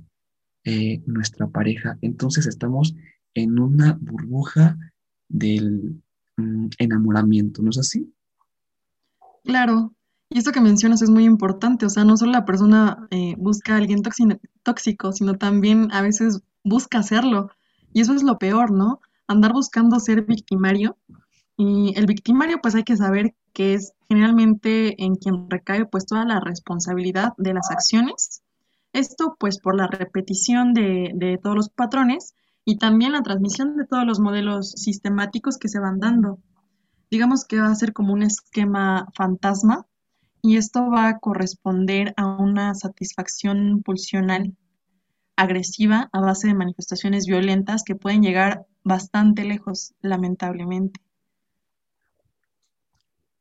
eh, 0.65 1.03
nuestra 1.07 1.47
pareja. 1.47 1.97
Entonces 2.03 2.47
estamos 2.47 2.95
en 3.35 3.59
una 3.59 3.99
burbuja 4.01 4.79
del 5.29 6.03
mm, 6.37 6.69
enamoramiento, 6.79 7.63
¿no 7.63 7.71
es 7.71 7.79
así? 7.79 8.13
claro. 9.45 9.93
Y 10.31 10.39
esto 10.39 10.53
que 10.53 10.61
mencionas 10.63 11.03
es 11.03 11.11
muy 11.11 11.25
importante, 11.25 11.85
o 11.85 11.91
sea, 11.91 12.05
no 12.05 12.17
solo 12.17 12.33
la 12.33 12.47
persona 12.47 13.07
eh, 13.11 13.35
busca 13.37 13.75
a 13.75 13.77
alguien 13.77 14.03
tóxi- 14.03 14.41
tóxico, 14.63 15.13
sino 15.13 15.35
también 15.37 15.93
a 15.93 16.01
veces 16.01 16.41
busca 16.65 16.99
hacerlo. 17.01 17.51
Y 17.93 18.01
eso 18.01 18.15
es 18.15 18.23
lo 18.23 18.39
peor, 18.39 18.71
¿no? 18.73 19.01
Andar 19.27 19.53
buscando 19.53 20.01
ser 20.01 20.23
victimario. 20.25 20.97
Y 21.59 21.93
el 21.99 22.07
victimario, 22.07 22.61
pues 22.63 22.75
hay 22.75 22.85
que 22.85 22.97
saber 22.97 23.35
que 23.53 23.75
es 23.75 23.93
generalmente 24.09 25.03
en 25.05 25.17
quien 25.17 25.51
recae 25.51 25.85
pues 25.87 26.07
toda 26.07 26.25
la 26.25 26.41
responsabilidad 26.41 27.35
de 27.37 27.53
las 27.55 27.71
acciones. 27.71 28.43
Esto 28.95 29.37
pues 29.39 29.59
por 29.61 29.77
la 29.77 29.87
repetición 29.87 30.73
de, 30.73 31.13
de 31.15 31.39
todos 31.43 31.57
los 31.57 31.69
patrones 31.69 32.35
y 32.65 32.79
también 32.79 33.13
la 33.13 33.23
transmisión 33.23 33.77
de 33.77 33.87
todos 33.87 34.07
los 34.07 34.21
modelos 34.21 34.71
sistemáticos 34.73 35.59
que 35.59 35.69
se 35.69 35.81
van 35.81 35.99
dando. 35.99 36.39
Digamos 37.11 37.45
que 37.45 37.61
va 37.61 37.69
a 37.69 37.75
ser 37.75 37.93
como 37.93 38.13
un 38.13 38.23
esquema 38.23 39.09
fantasma 39.15 39.87
y 40.43 40.57
esto 40.57 40.89
va 40.91 41.09
a 41.09 41.19
corresponder 41.19 42.15
a 42.17 42.27
una 42.27 42.75
satisfacción 42.75 43.83
pulsional 43.83 44.57
agresiva 45.37 46.09
a 46.13 46.21
base 46.21 46.49
de 46.49 46.55
manifestaciones 46.55 47.27
violentas 47.27 47.83
que 47.85 47.97
pueden 47.97 48.23
llegar 48.23 48.67
bastante 48.85 49.45
lejos, 49.45 49.95
lamentablemente. 50.01 51.01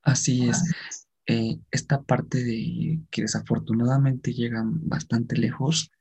Así 0.04 0.48
es. 0.48 1.08
Eh, 1.28 1.60
esta 1.70 2.02
parte 2.02 2.44
de 2.44 3.02
que 3.12 3.22
desafortunadamente 3.22 4.34
llegan 4.34 4.88
bastante 4.88 5.38
lejos 5.38 5.92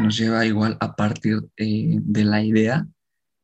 nos 0.00 0.16
lleva 0.18 0.46
igual 0.46 0.76
a 0.80 0.94
partir 0.94 1.38
eh, 1.56 1.98
de 2.00 2.24
la 2.24 2.42
idea 2.42 2.86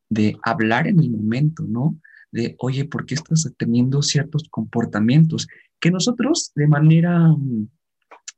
de 0.09 0.37
hablar 0.43 0.87
en 0.87 0.99
el 0.99 1.09
momento, 1.09 1.63
¿no? 1.67 1.99
De, 2.31 2.55
oye, 2.59 2.85
¿por 2.85 3.05
qué 3.05 3.15
estás 3.15 3.51
teniendo 3.57 4.01
ciertos 4.01 4.47
comportamientos 4.49 5.47
que 5.79 5.91
nosotros 5.91 6.51
de 6.55 6.67
manera 6.67 7.19
mm, 7.19 7.67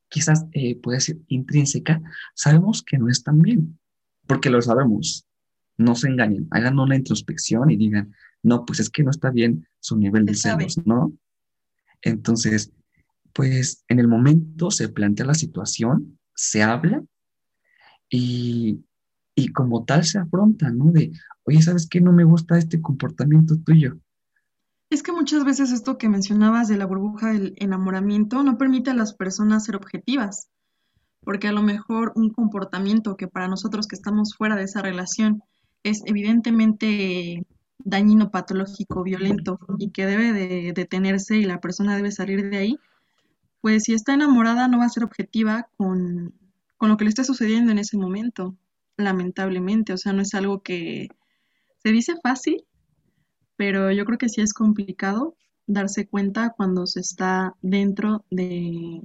quizás 0.10 0.46
eh, 0.54 0.78
puede 0.78 1.02
ser 1.02 1.18
intrínseca, 1.28 2.02
sabemos 2.34 2.84
que 2.84 2.98
no 2.98 3.10
están 3.10 3.40
bien, 3.42 3.78
porque 4.28 4.50
lo 4.50 4.62
sabemos. 4.62 5.28
No 5.78 5.94
se 5.96 6.08
engañen, 6.08 6.48
hagan 6.52 6.80
una 6.80 6.96
introspección 6.96 7.70
y 7.70 7.76
digan, 7.76 8.16
no, 8.42 8.66
pues 8.66 8.80
es 8.80 8.90
que 8.90 9.04
no 9.04 9.12
está 9.12 9.30
bien 9.30 9.68
su 9.80 9.98
nivel 9.98 10.26
de 10.26 10.36
celos, 10.36 10.78
¿no? 10.86 11.12
Entonces, 12.02 12.72
pues 13.34 13.84
en 13.90 14.00
el 14.00 14.08
momento 14.08 14.72
se 14.72 14.88
plantea 14.88 15.26
la 15.26 15.34
situación, 15.34 16.18
se 16.34 16.64
habla 16.64 17.04
y, 18.10 18.84
y 19.36 19.48
como 19.50 19.84
tal 19.86 20.06
se 20.06 20.20
afronta, 20.20 20.70
¿no? 20.70 20.92
De, 20.92 21.12
oye, 21.44 21.62
¿sabes 21.62 21.88
qué? 21.90 22.02
No 22.02 22.12
me 22.12 22.24
gusta 22.24 22.58
este 22.58 22.82
comportamiento 22.82 23.56
tuyo. 23.58 23.98
Es 24.90 25.04
que 25.04 25.12
muchas 25.12 25.44
veces 25.44 25.72
esto 25.72 25.98
que 25.98 26.10
mencionabas 26.10 26.68
de 26.68 26.78
la 26.78 26.86
burbuja 26.86 27.34
del 27.34 27.54
enamoramiento 27.58 28.44
no 28.44 28.58
permite 28.58 28.92
a 28.92 28.96
las 28.96 29.14
personas 29.14 29.66
ser 29.66 29.76
objetivas, 29.76 30.48
porque 31.22 31.48
a 31.48 31.52
lo 31.52 31.64
mejor 31.64 32.14
un 32.16 32.30
comportamiento 32.30 33.18
que 33.18 33.28
para 33.28 33.48
nosotros 33.48 33.88
que 33.88 33.96
estamos 33.96 34.36
fuera 34.38 34.56
de 34.56 34.64
esa 34.64 34.82
relación 34.82 35.42
es 35.84 36.02
evidentemente 36.06 37.46
dañino, 37.80 38.32
patológico, 38.32 39.04
violento 39.04 39.60
y 39.80 39.92
que 39.92 40.06
debe 40.06 40.34
de 40.34 40.72
detenerse 40.74 41.38
y 41.38 41.44
la 41.44 41.60
persona 41.60 41.96
debe 41.96 42.12
salir 42.12 42.50
de 42.50 42.58
ahí, 42.58 42.80
pues 43.62 43.84
si 43.84 43.94
está 43.94 44.14
enamorada 44.14 44.68
no 44.68 44.80
va 44.80 44.86
a 44.86 44.90
ser 44.90 45.04
objetiva 45.04 45.68
con, 45.78 46.34
con 46.78 46.90
lo 46.90 46.98
que 46.98 47.06
le 47.06 47.10
está 47.10 47.24
sucediendo 47.24 47.72
en 47.72 47.80
ese 47.80 47.98
momento, 47.98 48.58
lamentablemente. 48.98 49.94
O 49.94 49.98
sea, 49.98 50.14
no 50.14 50.22
es 50.22 50.34
algo 50.34 50.62
que 50.62 51.10
se 51.84 51.92
dice 51.92 52.16
fácil, 52.22 52.66
pero 53.56 53.92
yo 53.92 54.06
creo 54.06 54.18
que 54.18 54.30
sí 54.30 54.42
es 54.42 54.54
complicado 54.54 55.36
darse 55.68 56.08
cuenta 56.08 56.54
cuando 56.56 56.86
se 56.86 57.00
está 57.00 57.56
dentro 57.62 58.26
de, 58.30 59.02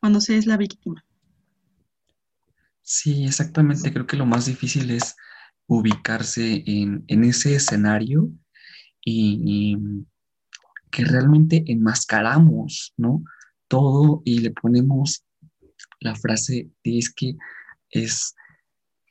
cuando 0.00 0.20
se 0.20 0.36
es 0.36 0.46
la 0.46 0.56
víctima. 0.56 1.04
Sí, 2.82 3.24
exactamente. 3.24 3.92
Creo 3.92 4.06
que 4.06 4.16
lo 4.16 4.26
más 4.26 4.46
difícil 4.46 4.90
es 4.90 5.16
ubicarse 5.66 6.64
en, 6.66 7.04
ese 7.06 7.54
escenario 7.54 8.28
y, 9.04 9.40
y 9.44 10.06
que 10.90 11.04
realmente 11.04 11.64
enmascaramos, 11.68 12.92
¿no? 12.96 13.22
Todo 13.68 14.22
y 14.24 14.40
le 14.40 14.50
ponemos 14.50 15.24
la 16.02 16.14
frase 16.14 16.70
que 16.82 17.36
es 17.90 18.34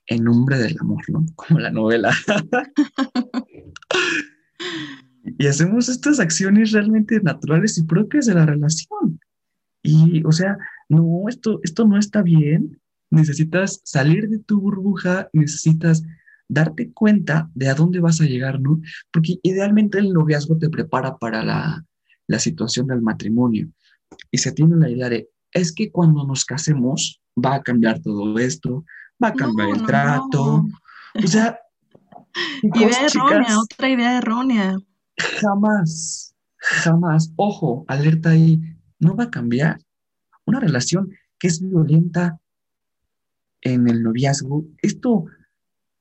en 0.08 0.24
nombre 0.24 0.58
del 0.58 0.78
amor, 0.80 1.04
¿no? 1.10 1.26
Como 1.36 1.60
la 1.60 1.72
novela. 1.72 2.12
y 5.24 5.48
hacemos 5.48 5.90
estas 5.90 6.20
acciones 6.20 6.72
realmente 6.72 7.20
naturales 7.22 7.78
y 7.78 7.84
propias 7.84 8.26
de 8.26 8.34
la 8.34 8.46
relación. 8.46 9.20
Y, 9.84 10.24
o 10.26 10.32
sea, 10.32 10.58
no, 10.90 11.26
esto, 11.28 11.60
esto 11.64 11.88
no 11.88 11.98
está 11.98 12.22
bien. 12.22 12.80
Necesitas 13.10 13.82
salir 13.84 14.30
de 14.30 14.40
tu 14.40 14.62
burbuja, 14.62 15.30
necesitas 15.34 16.04
darte 16.48 16.92
cuenta 16.92 17.50
de 17.56 17.70
a 17.70 17.76
dónde 17.76 18.00
vas 18.00 18.22
a 18.22 18.26
llegar, 18.26 18.60
¿no? 18.60 18.82
Porque 19.12 19.40
idealmente 19.42 20.00
el 20.00 20.14
noviazgo 20.14 20.58
te 20.58 20.70
prepara 20.70 21.18
para 21.18 21.44
la, 21.44 21.86
la 22.28 22.40
situación 22.40 22.88
del 22.88 23.02
matrimonio. 23.02 23.70
Y 24.32 24.38
se 24.38 24.52
tiene 24.52 24.76
la 24.76 24.90
idea 24.90 25.10
de, 25.10 25.30
es 25.52 25.74
que 25.74 25.92
cuando 25.92 26.26
nos 26.26 26.46
casemos 26.46 27.22
va 27.38 27.56
a 27.56 27.62
cambiar 27.62 28.00
todo 28.00 28.38
esto, 28.40 28.86
va 29.24 29.30
a 29.30 29.34
cambiar 29.34 29.70
el 29.70 29.86
trato. 29.86 30.66
O 31.16 31.28
sea, 31.28 31.60
idea 32.64 33.06
errónea, 33.06 33.60
otra 33.60 33.90
idea 33.90 34.18
errónea. 34.18 34.78
Jamás, 35.40 36.36
jamás, 36.58 37.32
ojo, 37.36 37.86
alerta 37.88 38.30
ahí, 38.30 38.60
no 39.00 39.16
va 39.16 39.26
a 39.26 39.32
cambiar. 39.32 39.80
Una 40.46 40.60
relación 40.60 41.12
que 41.38 41.48
es 41.48 41.62
violenta 41.62 42.40
en 43.62 43.88
el 43.88 44.02
noviazgo, 44.02 44.66
esto 44.82 45.26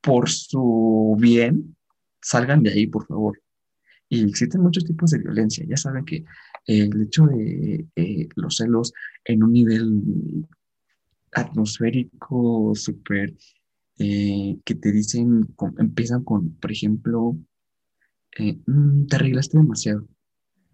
por 0.01 0.31
su 0.31 1.17
bien, 1.19 1.77
salgan 2.23 2.63
de 2.63 2.71
ahí, 2.71 2.87
por 2.87 3.07
favor. 3.07 3.41
Y 4.09 4.29
existen 4.29 4.63
muchos 4.63 4.85
tipos 4.85 5.11
de 5.11 5.19
violencia. 5.19 5.65
Ya 5.69 5.77
saben 5.77 6.05
que 6.05 6.25
el 6.67 7.03
hecho 7.03 7.27
de 7.27 7.87
eh, 7.97 8.29
los 8.37 8.57
celos 8.57 8.93
en 9.25 9.43
un 9.43 9.53
nivel 9.53 10.47
atmosférico 11.33 12.73
súper 12.75 13.35
eh, 13.99 14.59
que 14.65 14.75
te 14.75 14.93
dicen, 14.93 15.55
empiezan 15.79 16.25
con, 16.25 16.55
por 16.55 16.73
ejemplo, 16.73 17.37
eh, 18.39 18.59
mm, 18.67 19.07
te 19.07 19.17
arreglaste 19.17 19.59
demasiado. 19.59 20.09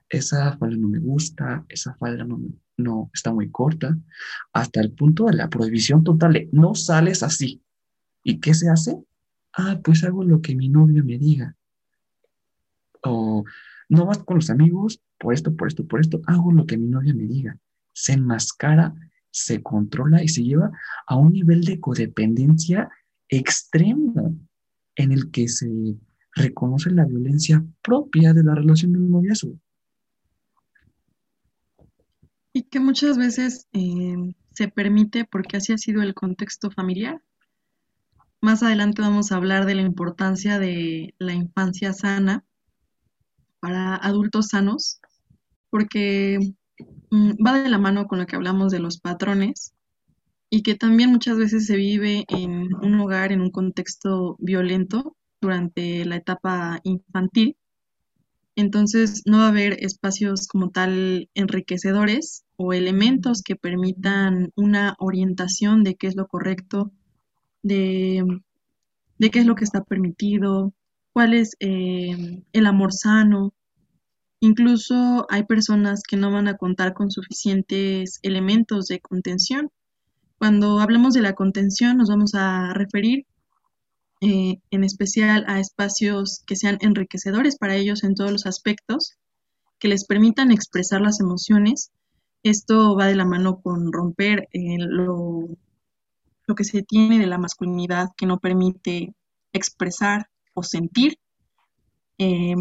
Esa 0.08 0.56
falda 0.58 0.76
no 0.76 0.88
me 0.88 1.00
gusta, 1.00 1.64
esa 1.68 1.94
falda 1.96 2.24
no, 2.24 2.40
no 2.76 3.10
está 3.12 3.32
muy 3.32 3.50
corta, 3.50 3.98
hasta 4.52 4.80
el 4.80 4.92
punto 4.92 5.24
de 5.24 5.34
la 5.34 5.48
prohibición 5.48 6.04
total 6.04 6.48
no 6.52 6.74
sales 6.74 7.22
así. 7.22 7.62
¿Y 8.22 8.38
qué 8.38 8.54
se 8.54 8.68
hace? 8.68 8.96
Ah, 9.52 9.80
pues 9.82 10.04
hago 10.04 10.22
lo 10.22 10.40
que 10.40 10.54
mi 10.54 10.68
novio 10.68 11.04
me 11.04 11.18
diga. 11.18 11.56
O 13.02 13.44
no 13.88 14.06
vas 14.06 14.18
con 14.18 14.36
los 14.36 14.50
amigos 14.50 15.00
por 15.18 15.34
esto, 15.34 15.54
por 15.54 15.68
esto, 15.68 15.86
por 15.86 16.00
esto, 16.00 16.20
hago 16.26 16.52
lo 16.52 16.66
que 16.66 16.76
mi 16.76 16.88
novia 16.88 17.14
me 17.14 17.24
diga. 17.24 17.58
Se 17.92 18.12
enmascara, 18.12 18.94
se 19.30 19.62
controla 19.62 20.22
y 20.22 20.28
se 20.28 20.42
lleva 20.42 20.70
a 21.06 21.16
un 21.16 21.32
nivel 21.32 21.62
de 21.64 21.80
codependencia 21.80 22.90
extremo 23.28 24.36
en 24.96 25.12
el 25.12 25.30
que 25.30 25.48
se 25.48 25.68
reconoce 26.32 26.90
la 26.90 27.04
violencia 27.04 27.64
propia 27.82 28.32
de 28.32 28.44
la 28.44 28.54
relación 28.54 28.92
de 28.92 28.98
un 28.98 29.10
noviazgo. 29.10 29.58
Y 32.52 32.62
que 32.62 32.80
muchas 32.80 33.18
veces 33.18 33.68
eh, 33.72 34.34
se 34.52 34.68
permite 34.68 35.26
porque 35.26 35.58
así 35.58 35.74
ha 35.74 35.78
sido 35.78 36.02
el 36.02 36.14
contexto 36.14 36.70
familiar. 36.70 37.22
Más 38.40 38.62
adelante 38.62 39.02
vamos 39.02 39.30
a 39.30 39.36
hablar 39.36 39.66
de 39.66 39.74
la 39.74 39.82
importancia 39.82 40.58
de 40.58 41.14
la 41.18 41.34
infancia 41.34 41.92
sana 41.92 42.45
para 43.66 43.96
adultos 43.96 44.50
sanos, 44.50 45.00
porque 45.70 46.38
mm, 47.10 47.32
va 47.44 47.60
de 47.60 47.68
la 47.68 47.78
mano 47.78 48.06
con 48.06 48.20
lo 48.20 48.26
que 48.26 48.36
hablamos 48.36 48.70
de 48.70 48.78
los 48.78 49.00
patrones 49.00 49.74
y 50.50 50.62
que 50.62 50.76
también 50.76 51.10
muchas 51.10 51.36
veces 51.36 51.66
se 51.66 51.74
vive 51.74 52.24
en 52.28 52.72
un 52.76 53.00
hogar, 53.00 53.32
en 53.32 53.40
un 53.40 53.50
contexto 53.50 54.36
violento 54.38 55.16
durante 55.40 56.04
la 56.04 56.14
etapa 56.14 56.78
infantil. 56.84 57.56
Entonces 58.54 59.22
no 59.26 59.38
va 59.38 59.46
a 59.46 59.48
haber 59.48 59.82
espacios 59.84 60.46
como 60.46 60.70
tal 60.70 61.28
enriquecedores 61.34 62.44
o 62.54 62.72
elementos 62.72 63.42
que 63.42 63.56
permitan 63.56 64.52
una 64.54 64.94
orientación 65.00 65.82
de 65.82 65.96
qué 65.96 66.06
es 66.06 66.14
lo 66.14 66.28
correcto, 66.28 66.92
de, 67.64 68.24
qué 69.18 69.40
es 69.40 69.46
lo 69.46 69.56
que 69.56 69.64
está 69.64 69.82
permitido, 69.82 70.72
cuál 71.12 71.34
es 71.34 71.56
eh, 71.58 72.44
el 72.52 72.66
amor 72.66 72.92
sano. 72.92 73.55
Incluso 74.40 75.26
hay 75.30 75.44
personas 75.44 76.02
que 76.02 76.16
no 76.16 76.30
van 76.30 76.48
a 76.48 76.56
contar 76.56 76.92
con 76.92 77.10
suficientes 77.10 78.18
elementos 78.22 78.86
de 78.86 79.00
contención. 79.00 79.70
Cuando 80.38 80.80
hablamos 80.80 81.14
de 81.14 81.22
la 81.22 81.34
contención 81.34 81.96
nos 81.96 82.10
vamos 82.10 82.34
a 82.34 82.74
referir 82.74 83.26
eh, 84.20 84.60
en 84.70 84.84
especial 84.84 85.44
a 85.46 85.60
espacios 85.60 86.42
que 86.46 86.56
sean 86.56 86.78
enriquecedores 86.80 87.56
para 87.58 87.76
ellos 87.76 88.02
en 88.04 88.14
todos 88.14 88.32
los 88.32 88.46
aspectos, 88.46 89.14
que 89.78 89.88
les 89.88 90.06
permitan 90.06 90.50
expresar 90.50 91.00
las 91.00 91.20
emociones. 91.20 91.90
Esto 92.42 92.96
va 92.96 93.06
de 93.06 93.16
la 93.16 93.24
mano 93.24 93.60
con 93.60 93.92
romper 93.92 94.48
eh, 94.52 94.76
lo, 94.78 95.48
lo 96.46 96.54
que 96.54 96.64
se 96.64 96.82
tiene 96.82 97.18
de 97.18 97.26
la 97.26 97.38
masculinidad 97.38 98.08
que 98.16 98.26
no 98.26 98.38
permite 98.38 99.14
expresar 99.52 100.28
o 100.54 100.62
sentir. 100.62 101.18
Eh, 102.18 102.54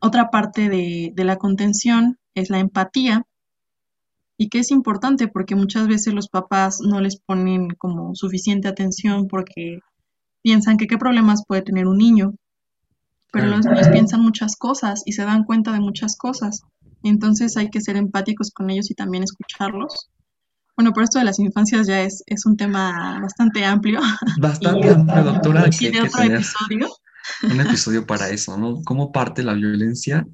otra 0.00 0.30
parte 0.30 0.68
de, 0.68 1.12
de, 1.14 1.24
la 1.24 1.36
contención 1.36 2.18
es 2.34 2.50
la 2.50 2.58
empatía 2.58 3.24
y 4.36 4.48
que 4.48 4.60
es 4.60 4.70
importante 4.70 5.28
porque 5.28 5.56
muchas 5.56 5.88
veces 5.88 6.14
los 6.14 6.28
papás 6.28 6.80
no 6.80 7.00
les 7.00 7.18
ponen 7.18 7.70
como 7.70 8.14
suficiente 8.14 8.68
atención 8.68 9.26
porque 9.26 9.80
piensan 10.42 10.76
que 10.76 10.86
qué 10.86 10.96
problemas 10.96 11.44
puede 11.46 11.62
tener 11.62 11.86
un 11.86 11.98
niño, 11.98 12.34
pero 13.32 13.46
los 13.46 13.66
niños 13.66 13.88
piensan 13.88 14.22
muchas 14.22 14.56
cosas 14.56 15.02
y 15.04 15.12
se 15.12 15.24
dan 15.24 15.44
cuenta 15.44 15.72
de 15.72 15.80
muchas 15.80 16.16
cosas. 16.16 16.62
Entonces 17.02 17.56
hay 17.56 17.70
que 17.70 17.80
ser 17.80 17.96
empáticos 17.96 18.50
con 18.50 18.70
ellos 18.70 18.90
y 18.90 18.94
también 18.94 19.24
escucharlos. 19.24 20.08
Bueno, 20.76 20.92
por 20.92 21.02
esto 21.02 21.18
de 21.18 21.24
las 21.24 21.40
infancias 21.40 21.88
ya 21.88 22.02
es, 22.02 22.22
es 22.26 22.46
un 22.46 22.56
tema 22.56 23.18
bastante 23.20 23.64
amplio. 23.64 24.00
Bastante 24.40 24.90
amplio, 24.90 25.24
doctora. 25.24 25.68
Tiene 25.70 26.02
otro 26.02 26.22
episodio. 26.22 26.88
Un 27.42 27.60
episodio 27.60 28.06
para 28.06 28.30
eso, 28.30 28.56
¿no? 28.58 28.82
Cómo 28.84 29.12
parte 29.12 29.42
la 29.42 29.54
violencia 29.54 30.26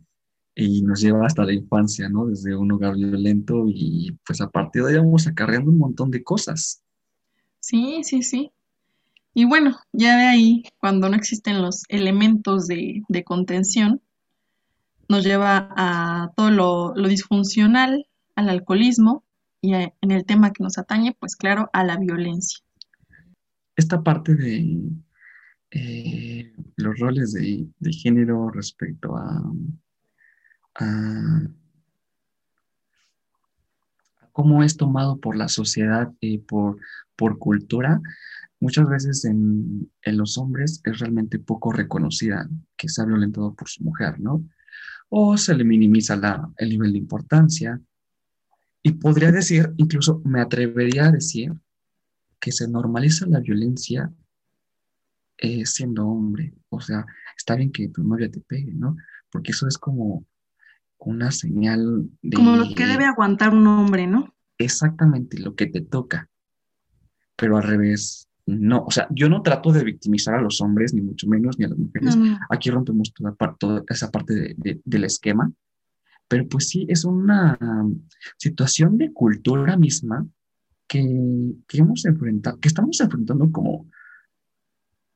y 0.54 0.82
nos 0.82 1.00
lleva 1.00 1.26
hasta 1.26 1.44
la 1.44 1.52
infancia, 1.52 2.08
¿no? 2.08 2.26
Desde 2.26 2.56
un 2.56 2.72
hogar 2.72 2.94
violento 2.94 3.66
y 3.68 4.16
pues 4.26 4.40
a 4.40 4.48
partir 4.48 4.84
de 4.84 4.92
ahí 4.92 4.96
vamos 4.98 5.26
acarreando 5.26 5.70
un 5.70 5.78
montón 5.78 6.10
de 6.10 6.22
cosas. 6.22 6.82
Sí, 7.60 8.02
sí, 8.04 8.22
sí. 8.22 8.52
Y 9.34 9.46
bueno, 9.46 9.76
ya 9.92 10.16
de 10.16 10.26
ahí, 10.26 10.64
cuando 10.78 11.08
no 11.08 11.16
existen 11.16 11.60
los 11.60 11.82
elementos 11.88 12.68
de, 12.68 13.02
contención, 13.24 14.00
nos 15.08 15.24
lleva 15.24 15.68
a 15.76 16.30
todo 16.36 16.50
lo, 16.94 17.08
disfuncional, 17.08 18.06
al 18.36 18.48
alcoholismo 18.48 19.24
y 19.60 19.74
en 19.74 20.10
el 20.10 20.24
tema 20.24 20.52
que 20.52 20.62
nos 20.62 20.78
atañe, 20.78 21.16
pues 21.18 21.34
claro, 21.34 21.68
a 21.72 21.82
la 21.82 21.96
violencia. 21.96 22.60
Esta 23.76 24.04
parte 24.04 24.36
de 24.36 24.90
eh, 25.70 26.52
los 26.76 26.98
roles 26.98 27.32
de, 27.32 27.66
género 27.92 28.50
respecto 28.50 29.16
a, 29.16 29.42
cómo 34.32 34.64
es 34.64 34.76
tomado 34.76 35.18
por 35.18 35.36
la 35.36 35.48
sociedad 35.48 36.12
y 36.20 36.38
por, 36.38 36.78
por 37.16 37.38
cultura, 37.38 38.00
muchas 38.58 38.88
veces 38.88 39.24
en, 39.24 39.90
los 40.04 40.38
hombres 40.38 40.80
es 40.84 40.98
realmente 40.98 41.38
poco 41.38 41.72
reconocida 41.72 42.48
que 42.76 42.88
se 42.88 43.02
ha 43.02 43.04
violentado 43.04 43.54
por 43.54 43.68
su 43.68 43.84
mujer, 43.84 44.18
¿no? 44.20 44.44
O 45.08 45.36
se 45.36 45.54
le 45.54 45.64
minimiza 45.64 46.16
la, 46.16 46.50
el 46.56 46.70
nivel 46.70 46.92
de 46.92 46.98
importancia. 46.98 47.80
Y 48.82 48.92
podría 48.92 49.30
decir, 49.30 49.72
incluso 49.76 50.20
me 50.24 50.40
atrevería 50.40 51.06
a 51.06 51.12
decir, 51.12 51.52
que 52.40 52.52
se 52.52 52.68
normaliza 52.68 53.26
la 53.26 53.40
violencia 53.40 54.12
eh, 55.38 55.66
siendo 55.66 56.06
hombre. 56.06 56.54
O 56.68 56.80
sea, 56.80 57.04
está 57.36 57.56
bien 57.56 57.72
que 57.72 57.88
tu 57.88 58.02
novia 58.02 58.30
te 58.30 58.40
pegue, 58.40 58.72
¿no? 58.74 58.96
Porque 59.30 59.52
eso 59.52 59.66
es 59.66 59.78
como 59.78 60.24
una 60.98 61.30
señal 61.30 62.08
de... 62.22 62.36
Como 62.36 62.56
lo 62.56 62.74
que 62.74 62.86
debe 62.86 63.04
aguantar 63.04 63.52
un 63.52 63.66
hombre, 63.66 64.06
¿no? 64.06 64.34
Exactamente, 64.58 65.38
lo 65.38 65.54
que 65.54 65.66
te 65.66 65.80
toca. 65.80 66.28
Pero 67.36 67.56
al 67.56 67.64
revés, 67.64 68.28
no, 68.46 68.84
o 68.84 68.90
sea, 68.90 69.08
yo 69.10 69.28
no 69.28 69.42
trato 69.42 69.72
de 69.72 69.84
victimizar 69.84 70.34
a 70.34 70.40
los 70.40 70.60
hombres, 70.60 70.94
ni 70.94 71.00
mucho 71.00 71.26
menos, 71.26 71.58
ni 71.58 71.64
a 71.64 71.68
las 71.68 71.78
mujeres. 71.78 72.16
Aquí 72.50 72.70
rompemos 72.70 73.12
toda, 73.12 73.34
toda 73.58 73.82
esa 73.88 74.10
parte 74.10 74.54
del 74.56 75.04
esquema, 75.04 75.52
pero 76.28 76.48
pues 76.48 76.68
sí, 76.68 76.86
es 76.88 77.04
una 77.04 77.58
situación 78.36 78.98
de 78.98 79.12
cultura 79.12 79.76
misma 79.76 80.26
que, 80.86 81.02
que 81.66 81.78
hemos 81.78 82.04
enfrentado, 82.04 82.58
que 82.60 82.68
estamos 82.68 83.00
enfrentando 83.00 83.50
como, 83.50 83.86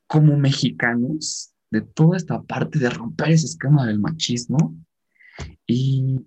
como 0.09 0.37
mexicanos 0.37 1.53
de 1.71 1.83
toda 1.83 2.17
esta 2.17 2.43
parte 2.43 2.79
de 2.79 2.91
romper 2.91 3.31
ese 3.31 3.47
esquema 3.47 3.87
del 3.87 4.01
machismo 4.01 4.75
y 5.67 6.19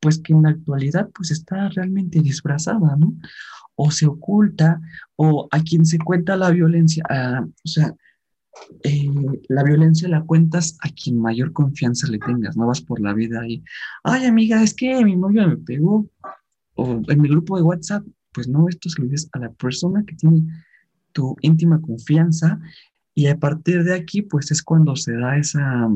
pues 0.00 0.18
que 0.18 0.32
en 0.32 0.42
la 0.42 0.50
actualidad 0.50 1.08
pues 1.14 1.30
está 1.30 1.68
realmente 1.68 2.20
disfrazada, 2.20 2.96
¿no? 2.96 3.14
O 3.76 3.90
se 3.90 4.06
oculta, 4.06 4.80
o 5.16 5.48
a 5.50 5.60
quien 5.60 5.86
se 5.86 5.98
cuenta 5.98 6.36
la 6.36 6.50
violencia, 6.50 7.04
o 7.42 7.68
sea, 7.68 7.94
eh, 8.82 9.10
la 9.48 9.62
violencia 9.64 10.08
la 10.08 10.22
cuentas 10.22 10.76
a 10.80 10.88
quien 10.90 11.18
mayor 11.18 11.52
confianza 11.52 12.06
le 12.06 12.18
tengas, 12.18 12.56
no 12.56 12.66
vas 12.66 12.80
por 12.80 13.00
la 13.00 13.12
vida 13.14 13.46
y, 13.46 13.64
ay 14.04 14.26
amiga, 14.26 14.62
es 14.62 14.74
que 14.74 15.04
mi 15.04 15.16
novio 15.16 15.48
me 15.48 15.56
pegó, 15.56 16.06
o 16.74 17.02
en 17.06 17.20
mi 17.20 17.28
grupo 17.28 17.56
de 17.56 17.62
WhatsApp, 17.62 18.04
pues 18.32 18.48
no, 18.48 18.68
esto 18.68 18.88
se 18.88 19.00
lo 19.02 19.08
dices 19.08 19.28
a 19.32 19.38
la 19.38 19.52
persona 19.52 20.04
que 20.06 20.14
tiene 20.16 20.42
tu 21.14 21.36
íntima 21.40 21.80
confianza 21.80 22.60
y 23.14 23.28
a 23.28 23.38
partir 23.38 23.84
de 23.84 23.94
aquí, 23.94 24.22
pues 24.22 24.50
es 24.50 24.62
cuando 24.62 24.96
se 24.96 25.12
da 25.12 25.38
esa, 25.38 25.88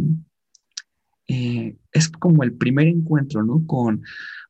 eh, 1.27 1.77
es 1.93 2.09
como 2.09 2.45
el 2.45 2.55
primer 2.55 2.87
encuentro, 2.87 3.43
¿no? 3.43 3.67
Con, 3.67 4.03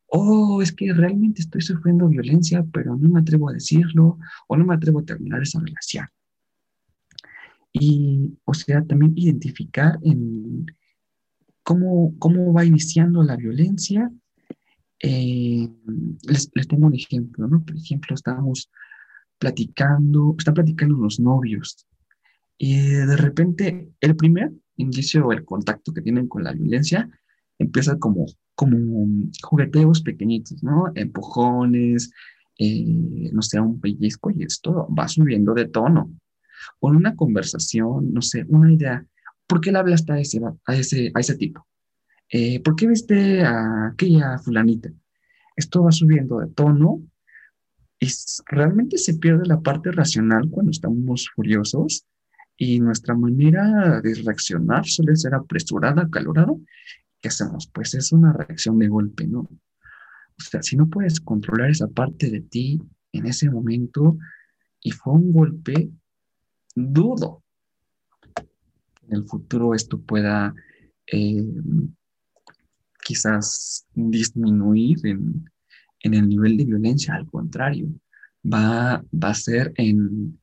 oh, 0.07 0.61
es 0.63 0.73
que 0.73 0.93
realmente 0.93 1.41
estoy 1.41 1.63
sufriendo 1.63 2.09
violencia, 2.09 2.65
pero 2.73 2.95
no 2.97 3.09
me 3.09 3.21
atrevo 3.21 3.49
a 3.49 3.55
decirlo 3.55 4.19
o 4.47 4.57
no 4.57 4.67
me 4.67 4.75
atrevo 4.75 5.01
a 5.01 5.05
terminar 5.05 5.43
esa 5.43 5.61
relación. 5.61 6.07
Y, 7.73 8.39
o 8.45 8.53
sea, 8.53 8.85
también 8.85 9.15
identificar 9.17 9.99
en 10.03 10.67
cómo, 11.63 12.15
cómo 12.19 12.53
va 12.53 12.67
iniciando 12.67 13.23
la 13.23 13.37
violencia. 13.37 14.11
Eh, 15.01 15.69
les, 16.23 16.51
les, 16.55 16.69
tengo 16.69 16.87
un 16.87 16.95
ejemplo, 16.95 17.47
¿no? 17.49 17.65
Por 17.65 17.77
ejemplo, 17.77 18.15
estamos 18.15 18.71
platicando, 19.39 20.35
están 20.39 20.55
platicando 20.55 20.97
los 20.97 21.21
novios 21.21 21.87
y 22.57 22.77
de 22.81 23.17
repente 23.17 23.89
el 24.01 24.17
primer 24.17 24.53
indicio 24.77 25.27
o 25.27 25.33
el 25.33 25.45
contacto 25.45 25.93
que 25.93 26.03
tienen 26.03 26.29
con 26.29 26.43
la 26.43 26.53
violencia 26.53 27.09
empieza 27.59 27.99
como, 27.99 28.27
como 28.55 29.07
jugueteos 29.43 30.03
pequeñitos, 30.03 30.63
¿no? 30.63 30.91
Empujones, 30.95 32.11
eh, 32.59 33.31
no 33.33 33.43
sé, 33.43 33.61
un 33.61 33.81
pellizco 33.81 34.31
y 34.31 34.43
esto 34.43 34.89
va 34.97 35.09
subiendo 35.09 35.55
de 35.55 35.69
tono 35.69 36.13
o 36.81 36.91
en 36.91 36.97
una 36.97 37.17
conversación, 37.17 38.13
no 38.13 38.23
sé, 38.23 38.45
una 38.49 38.73
idea, 38.73 39.05
¿por 39.47 39.61
qué 39.61 39.73
le 39.73 39.79
hablaste 39.79 40.13
a 40.13 40.21
ese, 40.21 40.41
a 40.67 40.75
ese, 40.75 41.11
a 41.15 41.21
ese 41.21 41.37
tipo? 41.37 41.67
Eh, 42.31 42.61
¿Por 42.61 42.77
qué 42.77 42.87
viste 42.87 43.43
a 43.43 43.89
aquella 43.89 44.39
fulanita? 44.39 44.91
Esto 45.57 45.83
va 45.83 45.93
subiendo 45.93 46.41
de 46.41 46.49
tono 46.49 47.03
y 48.01 48.09
realmente 48.47 48.99
se 48.99 49.15
pierde 49.15 49.47
la 49.47 49.61
parte 49.61 49.91
racional 49.91 50.49
cuando 50.51 50.71
estamos 50.71 51.31
furiosos 51.35 52.07
y 52.57 52.81
nuestra 52.81 53.15
manera 53.15 54.01
de 54.01 54.15
reaccionar 54.15 54.87
suele 54.87 55.17
ser 55.17 55.35
apresurada, 55.35 56.03
acalorada. 56.03 56.53
¿Qué 57.21 57.29
hacemos? 57.29 57.69
Pues 57.73 57.95
es 57.95 58.13
una 58.13 58.33
reacción 58.33 58.79
de 58.79 58.89
golpe, 58.89 59.27
¿no? 59.27 59.41
O 59.41 60.41
sea, 60.41 60.63
si 60.63 60.77
no 60.77 60.89
puedes 60.89 61.21
controlar 61.21 61.71
esa 61.71 61.89
parte 61.89 62.31
de 62.31 62.41
ti 62.41 62.81
en 63.13 63.27
ese 63.27 63.51
momento 63.51 64.17
y 64.81 64.93
fue 64.93 65.15
un 65.15 65.33
golpe, 65.33 65.91
dudo 66.77 67.43
en 69.09 69.17
el 69.17 69.25
futuro 69.25 69.75
esto 69.75 70.01
pueda 70.01 70.55
eh, 71.07 71.45
quizás 73.03 73.87
disminuir 73.95 74.99
en, 75.07 75.51
el 76.03 76.29
nivel 76.29 76.57
de 76.57 76.65
violencia, 76.65 77.15
al 77.15 77.27
contrario, 77.27 77.89
va, 78.45 79.03
va 79.13 79.31
a 79.31 79.35
ser 79.35 79.73
en, 79.77 80.39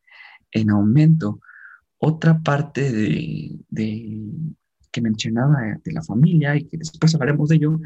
aumento. 0.69 1.41
Otra 1.97 2.39
parte 2.39 2.91
de, 2.91 3.59
que 4.91 5.01
mencionaba 5.01 5.79
de 5.83 5.91
la 5.91 6.01
familia 6.03 6.55
y 6.55 6.65
que 6.65 6.77
después 6.77 7.13
hablaremos 7.13 7.49
de 7.49 7.55
ello, 7.57 7.79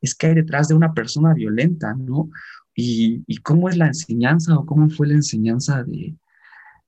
es 0.00 0.14
que 0.14 0.28
hay 0.28 0.34
detrás 0.34 0.68
de 0.68 0.74
una 0.74 0.92
persona 0.92 1.34
violenta, 1.34 1.94
¿no? 1.94 2.30
Y, 2.74 3.22
y 3.26 3.36
cómo 3.38 3.68
es 3.68 3.76
la 3.76 3.86
enseñanza 3.86 4.56
o 4.56 4.66
cómo 4.66 4.88
fue 4.90 5.06
la 5.08 5.14
enseñanza 5.14 5.82
de, 5.84 6.16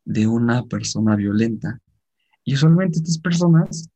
de 0.06 0.26
una 0.26 0.64
persona 0.64 1.16
violenta. 1.16 1.80
Y 2.44 2.54
usualmente 2.54 2.98
estas 2.98 3.18
personas 3.18 3.90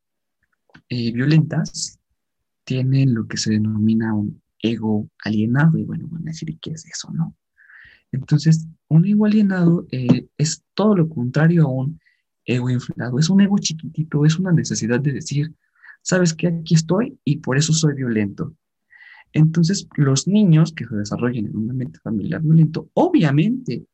eh, 0.89 1.11
violentas 1.13 1.99
tienen 2.65 3.13
lo 3.13 3.27
que 3.27 3.37
se 3.37 3.51
denomina 3.51 4.13
un 4.13 4.40
ego 4.61 5.09
alienado. 5.23 5.77
Y 5.77 5.83
bueno, 5.83 6.07
van 6.09 6.23
a 6.23 6.31
decir, 6.31 6.57
¿qué 6.59 6.71
es 6.71 6.85
eso, 6.85 7.11
no? 7.11 7.35
Entonces, 8.11 8.67
un 8.87 9.05
ego 9.05 9.25
alienado 9.25 9.87
eh, 9.91 10.27
es 10.37 10.63
todo 10.73 10.95
lo 10.95 11.09
contrario 11.09 11.63
a 11.63 11.67
un 11.67 11.99
ego 12.45 12.69
inflado. 12.69 13.19
Es 13.19 13.29
un 13.29 13.41
ego 13.41 13.57
chiquitito, 13.57 14.25
es 14.25 14.37
una 14.37 14.51
necesidad 14.51 14.99
de 14.99 15.13
decir, 15.13 15.53
sabes 16.01 16.33
que 16.33 16.47
aquí 16.47 16.75
estoy 16.75 17.17
y 17.23 17.37
por 17.37 17.57
eso 17.57 17.73
soy 17.73 17.93
violento. 17.93 18.55
Entonces, 19.33 19.87
los 19.95 20.27
niños 20.27 20.73
que 20.73 20.85
se 20.85 20.95
desarrollen 20.95 21.47
en 21.47 21.55
un 21.55 21.71
ambiente 21.71 21.99
familiar 21.99 22.41
violento, 22.41 22.89
obviamente 22.93 23.85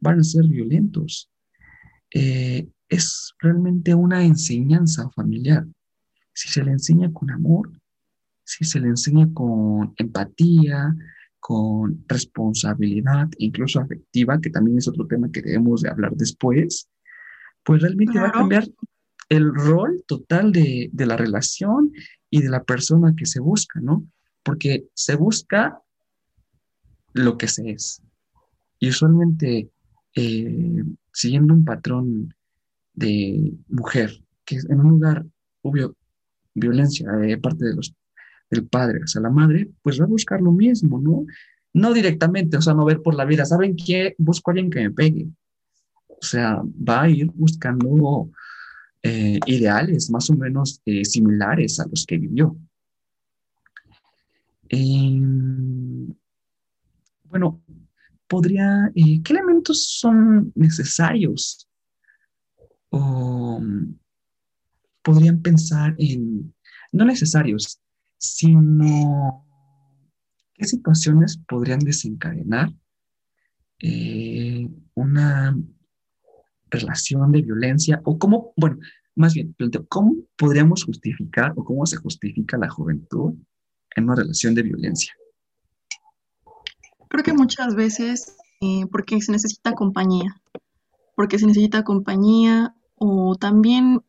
van 0.00 0.20
a 0.20 0.24
ser 0.24 0.44
violentos. 0.46 1.30
Eh, 2.10 2.68
es 2.88 3.32
realmente 3.38 3.94
una 3.94 4.22
enseñanza 4.22 5.08
familiar. 5.10 5.66
Si 6.34 6.50
se 6.50 6.62
le 6.62 6.72
enseña 6.72 7.10
con 7.10 7.30
amor, 7.30 7.70
si 8.58 8.64
se 8.64 8.80
le 8.80 8.88
enseña 8.88 9.28
con 9.32 9.94
empatía, 9.96 10.94
con 11.40 12.04
responsabilidad, 12.06 13.28
incluso 13.38 13.80
afectiva, 13.80 14.40
que 14.40 14.50
también 14.50 14.78
es 14.78 14.88
otro 14.88 15.06
tema 15.06 15.30
que 15.32 15.42
debemos 15.42 15.80
de 15.80 15.88
hablar 15.88 16.12
después, 16.12 16.88
pues 17.64 17.80
realmente 17.80 18.18
va 18.18 18.28
a 18.28 18.32
cambiar 18.32 18.68
el 19.28 19.54
rol 19.54 20.04
total 20.06 20.52
de, 20.52 20.90
de, 20.92 21.06
la 21.06 21.16
relación 21.16 21.92
y 22.28 22.42
de 22.42 22.50
la 22.50 22.62
persona 22.62 23.14
que 23.16 23.24
se 23.24 23.40
busca, 23.40 23.80
¿no? 23.80 24.04
Porque 24.42 24.84
se 24.94 25.16
busca 25.16 25.80
lo 27.14 27.38
que 27.38 27.48
se 27.48 27.70
es. 27.70 28.02
Y 28.78 28.90
usualmente 28.90 29.70
eh, 30.14 30.84
siguiendo 31.12 31.54
un 31.54 31.64
patrón 31.64 32.34
de 32.94 33.54
mujer, 33.68 34.22
que 34.44 34.56
en 34.56 34.80
un 34.80 34.90
lugar, 34.90 35.24
obvio, 35.62 35.96
violencia 36.54 37.10
de 37.12 37.38
parte 37.38 37.64
de 37.64 37.74
los, 37.74 37.94
del 38.52 38.66
padre 38.66 39.00
hacia 39.00 39.22
la 39.22 39.30
madre, 39.30 39.70
pues 39.82 39.98
va 39.98 40.04
a 40.04 40.08
buscar 40.08 40.40
lo 40.40 40.52
mismo, 40.52 41.00
¿no? 41.00 41.24
No 41.72 41.94
directamente, 41.94 42.58
o 42.58 42.62
sea, 42.62 42.74
no 42.74 42.84
ver 42.84 43.00
por 43.00 43.14
la 43.14 43.24
vida, 43.24 43.46
¿saben 43.46 43.74
qué? 43.74 44.14
Busco 44.18 44.50
a 44.50 44.52
alguien 44.52 44.70
que 44.70 44.80
me 44.80 44.90
pegue. 44.90 45.26
O 46.06 46.20
sea, 46.20 46.62
va 46.62 47.02
a 47.02 47.08
ir 47.08 47.30
buscando 47.34 48.30
eh, 49.02 49.40
ideales 49.46 50.10
más 50.10 50.28
o 50.28 50.36
menos 50.36 50.82
eh, 50.84 51.04
similares 51.04 51.80
a 51.80 51.86
los 51.88 52.04
que 52.04 52.18
vivió. 52.18 52.54
Em, 54.68 56.14
bueno, 57.24 57.62
podría, 58.28 58.92
eh, 58.94 59.22
¿qué 59.22 59.32
elementos 59.32 59.86
son 59.98 60.52
necesarios? 60.54 61.66
O 62.90 63.58
mm, 63.60 63.94
podrían 65.02 65.40
pensar 65.40 65.94
en, 65.98 66.54
no 66.92 67.06
necesarios, 67.06 67.81
sino 68.22 69.44
qué 70.54 70.64
situaciones 70.64 71.38
podrían 71.48 71.80
desencadenar 71.80 72.70
eh, 73.80 74.70
una 74.94 75.58
relación 76.70 77.32
de 77.32 77.42
violencia 77.42 78.00
o 78.04 78.16
cómo, 78.18 78.52
bueno, 78.56 78.78
más 79.16 79.34
bien, 79.34 79.54
¿cómo 79.88 80.14
podríamos 80.36 80.84
justificar 80.84 81.52
o 81.56 81.64
cómo 81.64 81.84
se 81.84 81.96
justifica 81.96 82.56
la 82.56 82.70
juventud 82.70 83.34
en 83.96 84.04
una 84.04 84.14
relación 84.14 84.54
de 84.54 84.62
violencia? 84.62 85.12
Creo 87.08 87.24
que 87.24 87.34
muchas 87.34 87.74
veces 87.74 88.36
eh, 88.60 88.86
porque 88.90 89.20
se 89.20 89.32
necesita 89.32 89.72
compañía, 89.72 90.40
porque 91.16 91.40
se 91.40 91.46
necesita 91.46 91.82
compañía 91.82 92.76
o 92.94 93.34
también 93.34 94.00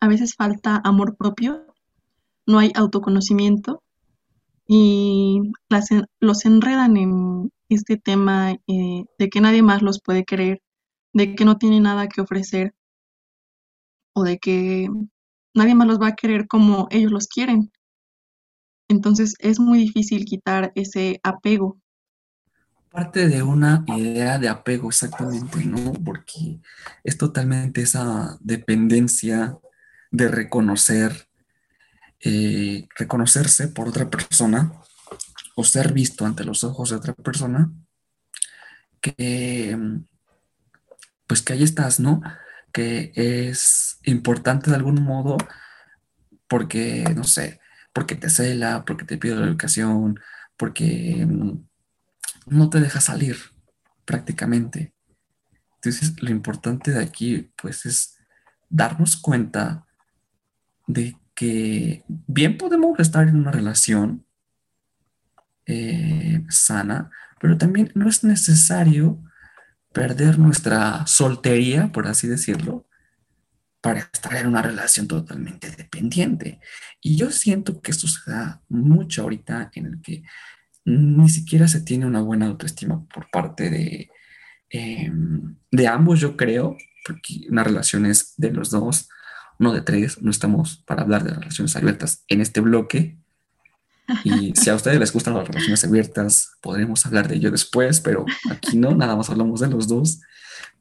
a 0.00 0.08
veces 0.08 0.34
falta 0.34 0.80
amor 0.82 1.16
propio, 1.16 1.69
no 2.50 2.58
hay 2.58 2.72
autoconocimiento 2.74 3.82
y 4.66 5.52
los 6.20 6.44
enredan 6.44 6.96
en 6.96 7.52
este 7.68 7.96
tema 7.96 8.52
eh, 8.66 9.04
de 9.18 9.28
que 9.28 9.40
nadie 9.40 9.62
más 9.62 9.82
los 9.82 10.00
puede 10.00 10.24
querer, 10.24 10.60
de 11.12 11.34
que 11.34 11.44
no 11.44 11.58
tienen 11.58 11.84
nada 11.84 12.08
que 12.08 12.20
ofrecer 12.20 12.74
o 14.14 14.22
de 14.22 14.38
que 14.38 14.88
nadie 15.54 15.74
más 15.74 15.86
los 15.86 16.00
va 16.00 16.08
a 16.08 16.16
querer 16.16 16.46
como 16.46 16.88
ellos 16.90 17.12
los 17.12 17.26
quieren. 17.26 17.70
Entonces 18.88 19.34
es 19.38 19.60
muy 19.60 19.78
difícil 19.78 20.24
quitar 20.24 20.72
ese 20.74 21.20
apego 21.22 21.80
Parte 22.90 23.28
de 23.28 23.40
una 23.44 23.84
idea 23.86 24.36
de 24.38 24.48
apego 24.48 24.88
exactamente, 24.88 25.64
¿no? 25.64 25.92
Porque 25.92 26.60
es 27.04 27.16
totalmente 27.16 27.82
esa 27.82 28.36
dependencia 28.40 29.56
de 30.10 30.26
reconocer, 30.26 31.28
eh, 32.22 32.86
reconocerse 32.96 33.68
por 33.68 33.88
otra 33.88 34.08
persona 34.10 34.72
o 35.56 35.64
ser 35.64 35.92
visto 35.92 36.26
ante 36.26 36.44
los 36.44 36.64
ojos 36.64 36.90
de 36.90 36.96
otra 36.96 37.14
persona, 37.14 37.70
que 39.00 39.76
pues 41.30 41.42
que 41.42 41.52
ahí 41.52 41.62
estás, 41.62 42.00
¿no? 42.00 42.22
Que 42.72 43.12
es 43.14 44.00
importante 44.02 44.68
de 44.68 44.74
algún 44.74 45.00
modo 45.00 45.36
porque, 46.48 47.04
no 47.14 47.22
sé, 47.22 47.60
porque 47.92 48.16
te 48.16 48.28
cela, 48.28 48.84
porque 48.84 49.04
te 49.04 49.16
pide 49.16 49.36
la 49.36 49.46
educación, 49.46 50.18
porque 50.56 51.24
mm, 51.24 51.64
no 52.46 52.68
te 52.68 52.80
deja 52.80 53.00
salir 53.00 53.36
prácticamente. 54.04 54.92
Entonces, 55.76 56.20
lo 56.20 56.30
importante 56.30 56.90
de 56.90 57.00
aquí, 57.00 57.52
pues, 57.62 57.86
es 57.86 58.16
darnos 58.68 59.16
cuenta 59.16 59.86
de 60.88 61.16
que 61.40 62.04
bien 62.06 62.58
podemos 62.58 63.00
estar 63.00 63.26
en 63.26 63.36
una 63.36 63.50
relación 63.50 64.26
eh, 65.64 66.44
sana, 66.50 67.10
pero 67.40 67.56
también 67.56 67.90
no 67.94 68.10
es 68.10 68.24
necesario 68.24 69.24
perder 69.90 70.38
nuestra 70.38 71.06
soltería, 71.06 71.92
por 71.92 72.08
así 72.08 72.28
decirlo, 72.28 72.86
para 73.80 74.00
estar 74.00 74.36
en 74.36 74.48
una 74.48 74.60
relación 74.60 75.08
totalmente 75.08 75.70
dependiente. 75.70 76.60
Y 77.00 77.16
yo 77.16 77.30
siento 77.30 77.80
que 77.80 77.92
esto 77.92 78.06
se 78.06 78.30
da 78.30 78.60
mucho 78.68 79.22
ahorita 79.22 79.70
en 79.72 79.86
el 79.86 80.02
que 80.02 80.22
ni 80.84 81.30
siquiera 81.30 81.68
se 81.68 81.80
tiene 81.80 82.04
una 82.04 82.20
buena 82.20 82.48
autoestima 82.48 83.02
por 83.06 83.30
parte 83.30 83.70
de, 83.70 84.10
em, 84.68 85.56
de 85.70 85.88
ambos, 85.88 86.20
yo 86.20 86.36
creo, 86.36 86.76
porque 87.06 87.46
una 87.48 87.64
relación 87.64 88.04
es 88.04 88.34
de 88.36 88.52
los 88.52 88.68
dos, 88.68 89.08
no 89.60 89.72
de 89.72 89.82
tres, 89.82 90.20
no 90.20 90.30
estamos 90.30 90.82
para 90.86 91.02
hablar 91.02 91.22
de 91.22 91.34
relaciones 91.34 91.76
abiertas 91.76 92.24
en 92.28 92.40
este 92.40 92.60
bloque. 92.60 93.16
Y 94.24 94.52
si 94.56 94.68
a 94.70 94.74
ustedes 94.74 94.98
les 94.98 95.12
gustan 95.12 95.34
las 95.34 95.46
relaciones 95.46 95.84
abiertas, 95.84 96.56
podremos 96.60 97.06
hablar 97.06 97.28
de 97.28 97.36
ello 97.36 97.52
después, 97.52 98.00
pero 98.00 98.24
aquí 98.50 98.76
no, 98.76 98.92
nada 98.92 99.14
más 99.14 99.30
hablamos 99.30 99.60
de 99.60 99.68
los 99.68 99.86
dos 99.86 100.20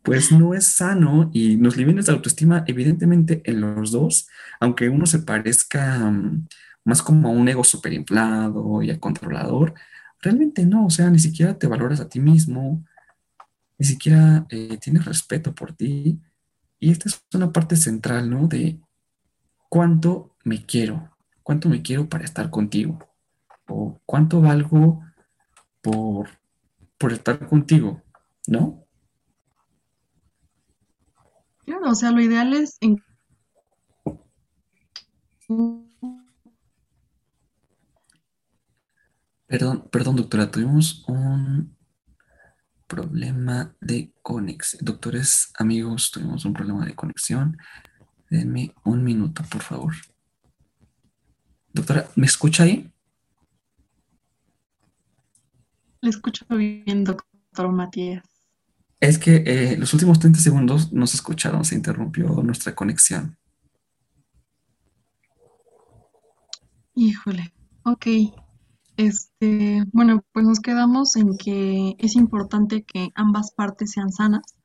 pues 0.04 0.32
no 0.32 0.54
es 0.54 0.66
sano 0.66 1.30
y 1.34 1.58
nos 1.58 1.78
limita 1.78 2.12
la 2.12 2.18
autoestima 2.18 2.64
evidentemente 2.68 3.42
en 3.46 3.62
los 3.62 3.92
dos, 3.92 4.28
aunque 4.60 4.90
uno 4.90 5.06
se 5.06 5.20
parezca 5.20 6.00
mm, 6.00 6.48
más 6.86 7.02
como 7.02 7.28
a 7.28 7.32
un 7.32 7.48
ego 7.48 7.64
superinflado 7.64 8.82
y 8.82 8.92
a 8.92 9.00
controlador, 9.00 9.74
realmente 10.22 10.66
no, 10.66 10.86
o 10.86 10.90
sea, 10.90 11.10
ni 11.10 11.20
siquiera 11.20 11.58
te 11.58 11.68
valoras 11.68 12.00
a 12.00 12.10
ti 12.10 12.20
mismo, 12.20 12.84
ni 13.78 13.86
siquiera 13.86 14.46
eh, 14.50 14.78
tienes 14.82 15.06
respeto 15.06 15.54
por 15.54 15.74
ti. 15.74 16.20
Y 16.80 16.92
esta 16.92 17.10
es 17.10 17.22
una 17.34 17.52
parte 17.52 17.76
central, 17.76 18.30
¿no? 18.30 18.48
De 18.48 18.80
cuánto 19.68 20.36
me 20.44 20.66
quiero, 20.66 21.16
cuánto 21.44 21.70
me 21.70 21.82
quiero 21.82 22.08
para 22.08 22.24
estar 22.24 22.50
contigo, 22.50 23.00
o 23.68 24.00
cuánto 24.06 24.42
valgo 24.42 25.04
por, 25.82 26.30
por 26.98 27.12
estar 27.12 27.48
contigo, 27.48 28.02
¿no? 28.48 28.86
Claro, 31.66 31.92
o 31.92 31.96
sea, 31.96 32.12
lo 32.12 32.22
ideal 32.22 32.54
es 32.54 32.78
Perdón, 39.48 39.90
perdón, 39.92 40.16
doctora, 40.16 40.52
tuvimos 40.52 41.04
un 41.08 41.76
problema 42.90 43.74
de 43.80 44.12
conexión. 44.22 44.84
Doctores, 44.84 45.52
amigos, 45.58 46.12
tuvimos 46.12 46.44
un 46.44 46.54
problema 46.54 46.86
de 46.86 46.96
conexión. 46.96 47.58
Denme 48.30 48.74
un 48.84 49.04
minuto, 49.04 49.44
por 49.50 49.62
favor. 49.62 49.94
Doctora, 51.72 52.10
¿me 52.16 52.26
escucha 52.26 52.64
ahí? 52.64 52.92
Le 56.02 56.10
escucho 56.10 56.46
bien, 56.50 57.04
doctor 57.04 57.72
Matías. 57.72 58.26
Es 59.00 59.18
que 59.18 59.44
eh, 59.46 59.78
los 59.78 59.94
últimos 59.94 60.20
30 60.20 60.40
segundos 60.40 60.92
no 60.92 61.08
se 61.08 61.16
escucharon, 61.16 61.64
se 61.64 61.76
interrumpió 61.76 62.28
nuestra 62.44 62.76
conexión. 62.76 63.38
Híjole, 66.96 67.54
ok. 67.84 68.08
Este, 69.00 69.86
bueno, 69.94 70.26
pues 70.34 70.46
nos 70.46 70.60
quedamos 70.60 71.16
en 71.16 71.38
que 71.38 71.96
es 72.00 72.18
importante 72.18 72.84
que 72.84 73.12
ambas 73.16 73.54
partes 73.54 73.92
sean 73.92 74.12
sanas, 74.12 74.58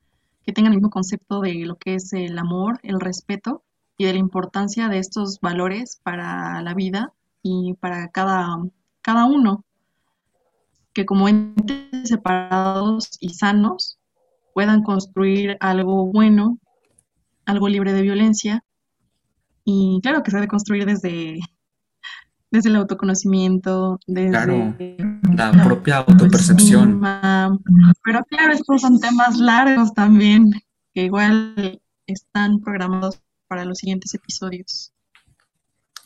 que 0.43 0.51
tengan 0.51 0.73
el 0.73 0.79
mismo 0.79 0.89
concepto 0.89 1.39
de 1.39 1.53
lo 1.65 1.77
que 1.77 1.95
es 1.95 2.11
el 2.11 2.37
amor, 2.37 2.81
el 2.83 2.99
respeto 2.99 3.63
y 3.97 4.03
de 4.03 4.11
la 4.11 4.19
importancia 4.19 4.89
de 4.89 4.99
estos 4.99 5.39
valores 5.39 6.01
para 6.03 6.61
la 6.61 6.73
vida 6.73 7.13
y 7.41 7.75
para 7.75 8.09
cada, 8.09 8.57
cada 9.01 9.23
uno, 9.23 9.63
que 10.91 11.05
como 11.05 11.29
entes 11.29 12.09
separados 12.09 13.11
y 13.21 13.35
sanos 13.35 13.99
puedan 14.53 14.83
construir 14.83 15.55
algo 15.61 16.11
bueno, 16.11 16.59
algo 17.45 17.69
libre 17.69 17.93
de 17.93 18.01
violencia. 18.01 18.65
Y 19.63 20.01
claro 20.03 20.23
que 20.23 20.31
se 20.31 20.37
debe 20.37 20.49
construir 20.49 20.85
desde, 20.85 21.39
desde 22.55 22.69
el 22.69 22.77
autoconocimiento, 22.77 23.99
desde 24.07 24.31
la 24.31 25.63
propia 25.63 25.97
autopercepción. 25.97 27.01
Pero 28.03 28.23
claro, 28.25 28.53
estos 28.53 28.81
son 28.81 28.99
temas 28.99 29.37
largos 29.37 29.93
también, 29.93 30.51
que 30.93 31.03
igual 31.03 31.81
están 32.07 32.59
programados 32.61 33.21
para 33.47 33.65
los 33.65 33.77
siguientes 33.79 34.13
episodios. 34.13 34.93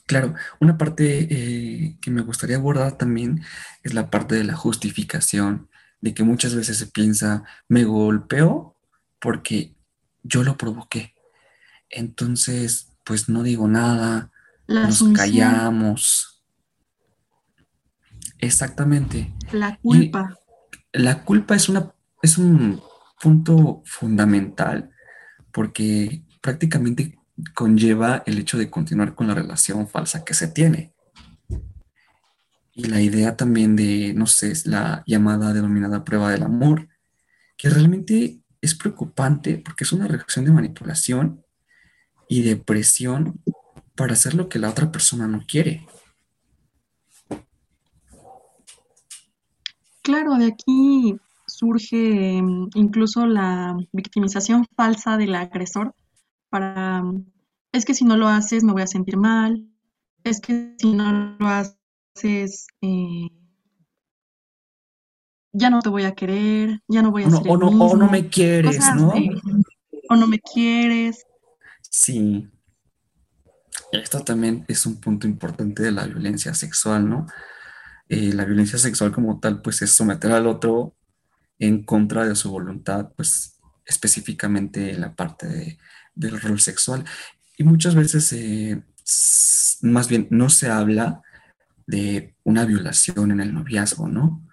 Claro, 0.06 0.34
una 0.60 0.78
parte 0.78 1.28
eh, 1.30 1.98
que 2.02 2.10
me 2.10 2.22
gustaría 2.22 2.58
abordar 2.58 2.98
también 2.98 3.44
es 3.84 3.94
la 3.94 4.10
parte 4.10 4.34
de 4.34 4.44
la 4.44 4.56
justificación 4.56 5.70
de 6.02 6.16
que 6.16 6.24
muchas 6.24 6.56
veces 6.56 6.78
se 6.78 6.88
piensa, 6.88 7.44
me 7.68 7.84
golpeó 7.84 8.76
porque 9.20 9.76
yo 10.24 10.44
lo 10.44 10.58
provoqué. 10.58 11.14
Entonces, 11.90 12.88
pues 13.04 13.30
no 13.30 13.44
digo 13.44 13.68
nada, 13.68 14.32
nos 14.68 15.04
callamos. 15.16 16.39
Exactamente. 18.40 19.34
La 19.52 19.78
culpa. 19.78 20.38
la 20.94 21.24
culpa 21.24 21.56
es, 21.56 21.70
una, 21.70 21.94
es 22.22 22.38
un 22.38 22.82
punto 23.22 23.82
fundamental 23.86 24.90
porque 25.52 26.24
prácticamente 26.42 27.20
conlleva 27.54 28.24
el 28.26 28.38
hecho 28.38 28.58
de 28.58 28.70
continuar 28.70 29.16
con 29.16 29.28
la 29.28 29.34
relación 29.34 29.88
falsa 29.88 30.24
que 30.24 30.34
se 30.34 30.48
tiene. 30.48 30.94
Y 32.74 32.86
la 32.86 33.02
idea 33.02 33.36
también 33.36 33.76
de, 33.76 34.14
no 34.14 34.26
sé, 34.26 34.52
es 34.52 34.66
la 34.66 35.04
llamada 35.06 35.54
denominada 35.54 36.06
prueba 36.06 36.32
del 36.32 36.44
amor, 36.44 36.88
que 37.58 37.70
realmente 37.70 38.40
es 38.62 38.76
preocupante 38.76 39.58
porque 39.58 39.84
es 39.84 39.92
una 39.92 40.08
reacción 40.08 40.46
de 40.46 40.52
manipulación 40.52 41.44
y 42.30 42.44
de 42.44 42.56
presión 42.56 43.42
para 43.96 44.14
hacer 44.14 44.34
lo 44.34 44.48
que 44.48 44.60
la 44.60 44.70
otra 44.70 44.92
persona 44.92 45.28
no 45.28 45.44
quiere. 45.46 45.86
Claro, 50.02 50.36
de 50.36 50.48
aquí 50.48 51.16
surge 51.48 52.42
mm, 52.42 52.70
incluso 52.76 53.26
la 53.26 53.78
victimización 53.92 54.66
falsa 54.76 55.18
del 55.18 55.36
agresor 55.36 55.96
para, 56.50 57.04
mm, 57.04 57.26
es 57.74 57.86
que 57.86 57.94
si 57.94 58.06
no 58.06 58.18
lo 58.18 58.28
haces 58.28 58.64
me 58.64 58.74
voy 58.74 58.82
a 58.82 58.88
sentir 58.88 59.18
mal, 59.18 59.68
es 60.24 60.40
que 60.42 60.76
si 60.78 60.94
no 60.94 61.36
lo 61.40 61.48
haces 61.48 62.68
eh, 62.82 63.30
ya 65.52 65.70
no 65.70 65.82
te 65.82 65.90
voy 65.90 66.04
a 66.04 66.14
querer, 66.14 66.82
ya 66.88 67.02
no 67.02 67.12
voy 67.12 67.24
a 67.24 67.28
o 67.28 67.30
no, 67.30 67.40
o, 67.40 67.58
no, 67.58 67.86
o 67.86 67.98
no 67.98 68.10
me 68.10 68.28
quieres, 68.30 68.80
¿no? 68.96 69.14
o 70.10 70.16
no 70.16 70.28
me 70.28 70.40
quieres. 70.40 71.26
Sí. 71.82 72.48
Esto 73.92 74.24
también 74.24 74.66
es 74.68 74.86
un 74.86 75.00
punto 75.00 75.28
importante 75.28 75.82
de 75.84 75.92
la 75.92 76.06
violencia 76.06 76.54
sexual, 76.54 77.10
¿no? 77.10 77.28
Eh, 78.10 78.34
la 78.34 78.44
violencia 78.44 78.80
sexual 78.80 79.12
como 79.12 79.40
tal, 79.40 79.62
pues 79.62 79.82
es 79.84 79.92
someter 79.92 80.32
al 80.32 80.48
otro 80.48 80.96
en 81.60 81.84
contra 81.84 82.28
de 82.28 82.36
su 82.36 82.50
voluntad, 82.50 83.12
pues 83.16 83.60
específicamente 83.86 84.92
en 84.92 85.02
la 85.02 85.16
parte 85.16 85.78
del 86.16 86.42
rol 86.42 86.60
sexual. 86.60 87.06
Y 87.58 87.64
muchas 87.64 87.94
veces, 87.94 88.34
eh, 88.34 88.84
más 89.82 90.10
bien, 90.10 90.28
no 90.32 90.50
se 90.50 90.70
habla 90.70 91.22
de 91.86 92.36
una 92.44 92.66
violación 92.66 93.32
en 93.32 93.42
el 93.42 93.54
noviazgo, 93.54 94.08
¿no? 94.08 94.46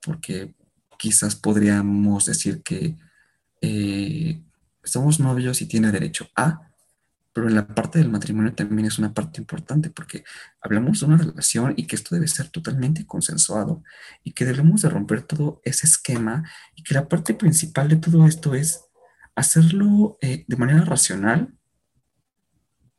Porque 0.00 0.54
quizás 0.98 1.36
podríamos 1.36 2.26
decir 2.26 2.62
que 2.62 2.96
eh, 3.60 4.42
somos 4.84 5.20
novios 5.20 5.60
y 5.62 5.66
tiene 5.66 5.92
derecho 5.92 6.28
a, 6.34 6.71
pero 7.32 7.48
en 7.48 7.54
la 7.54 7.66
parte 7.66 7.98
del 7.98 8.10
matrimonio 8.10 8.54
también 8.54 8.86
es 8.86 8.98
una 8.98 9.14
parte 9.14 9.40
importante 9.40 9.90
porque 9.90 10.24
hablamos 10.60 11.00
de 11.00 11.06
una 11.06 11.16
relación 11.16 11.74
y 11.76 11.86
que 11.86 11.96
esto 11.96 12.14
debe 12.14 12.28
ser 12.28 12.48
totalmente 12.48 13.06
consensuado 13.06 13.82
y 14.22 14.32
que 14.32 14.44
debemos 14.44 14.82
de 14.82 14.90
romper 14.90 15.22
todo 15.22 15.60
ese 15.64 15.86
esquema 15.86 16.48
y 16.74 16.82
que 16.82 16.94
la 16.94 17.08
parte 17.08 17.34
principal 17.34 17.88
de 17.88 17.96
todo 17.96 18.26
esto 18.26 18.54
es 18.54 18.84
hacerlo 19.34 20.18
eh, 20.20 20.44
de 20.46 20.56
manera 20.56 20.84
racional. 20.84 21.54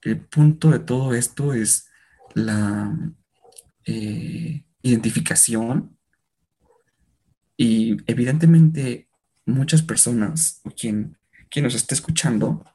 El 0.01 0.19
punto 0.19 0.71
de 0.71 0.79
todo 0.79 1.13
esto 1.13 1.53
es 1.53 1.87
la, 2.33 2.97
eh, 3.85 4.63
identificación 4.83 5.97
y 7.57 7.97
evidentemente 8.05 9.09
muchas 9.45 9.81
personas, 9.81 10.61
quien, 10.77 11.17
quien 11.49 11.63
nos 11.63 11.75
esté 11.75 11.95
escuchando, 11.95 12.65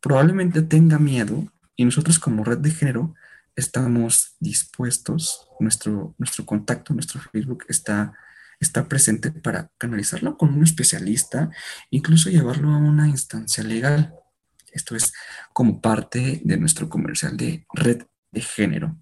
probablemente 0.00 0.62
tenga 0.62 0.98
miedo 0.98 1.52
y 1.76 1.84
nosotros 1.84 2.18
como 2.18 2.44
red 2.44 2.58
de 2.58 2.70
género 2.70 3.14
estamos 3.56 4.36
dispuestos, 4.38 5.48
nuestro, 5.58 6.14
nuestro 6.18 6.46
contacto, 6.46 6.94
nuestro 6.94 7.20
Facebook 7.20 7.64
está, 7.68 8.12
está 8.60 8.88
presente 8.88 9.32
para 9.32 9.70
canalizarlo 9.78 10.36
con 10.36 10.54
un 10.54 10.62
especialista, 10.62 11.50
incluso 11.90 12.30
llevarlo 12.30 12.70
a 12.70 12.78
una 12.78 13.08
instancia 13.08 13.64
legal. 13.64 14.14
Esto 14.72 14.94
es 14.94 15.12
como 15.52 15.80
parte 15.80 16.40
de 16.44 16.56
nuestro 16.56 16.88
comercial 16.88 17.36
de 17.36 17.66
red 17.72 18.02
de 18.30 18.40
género. 18.40 18.96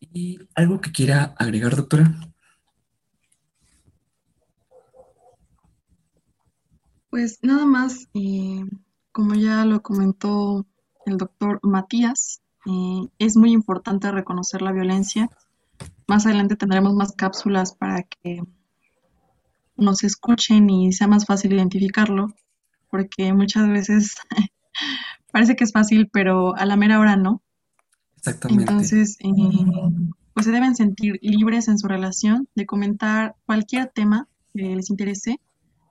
¿Y 0.00 0.38
algo 0.54 0.80
que 0.80 0.92
quiera 0.92 1.34
agregar, 1.38 1.76
doctora? 1.76 2.14
Pues 7.10 7.38
nada 7.42 7.64
más, 7.64 8.08
como 9.16 9.34
ya 9.34 9.64
lo 9.64 9.80
comentó 9.80 10.66
el 11.06 11.16
doctor 11.16 11.58
Matías, 11.62 12.42
eh, 12.66 13.08
es 13.18 13.34
muy 13.34 13.52
importante 13.52 14.12
reconocer 14.12 14.60
la 14.60 14.72
violencia. 14.72 15.30
Más 16.06 16.26
adelante 16.26 16.54
tendremos 16.54 16.92
más 16.92 17.12
cápsulas 17.12 17.74
para 17.74 18.02
que 18.02 18.42
nos 19.74 20.04
escuchen 20.04 20.68
y 20.68 20.92
sea 20.92 21.06
más 21.06 21.24
fácil 21.24 21.54
identificarlo, 21.54 22.26
porque 22.90 23.32
muchas 23.32 23.66
veces 23.70 24.16
parece 25.32 25.56
que 25.56 25.64
es 25.64 25.72
fácil, 25.72 26.10
pero 26.12 26.54
a 26.54 26.66
la 26.66 26.76
mera 26.76 27.00
hora 27.00 27.16
no. 27.16 27.42
Exactamente. 28.18 28.64
Entonces, 28.64 29.16
eh, 29.20 29.30
pues 30.34 30.44
se 30.44 30.52
deben 30.52 30.76
sentir 30.76 31.18
libres 31.22 31.68
en 31.68 31.78
su 31.78 31.88
relación 31.88 32.50
de 32.54 32.66
comentar 32.66 33.34
cualquier 33.46 33.90
tema 33.94 34.28
que 34.52 34.76
les 34.76 34.90
interese, 34.90 35.40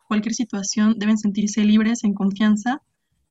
cualquier 0.07 0.35
situación, 0.35 0.99
deben 0.99 1.17
sentirse 1.17 1.63
libres 1.63 2.03
en 2.03 2.13
confianza 2.13 2.83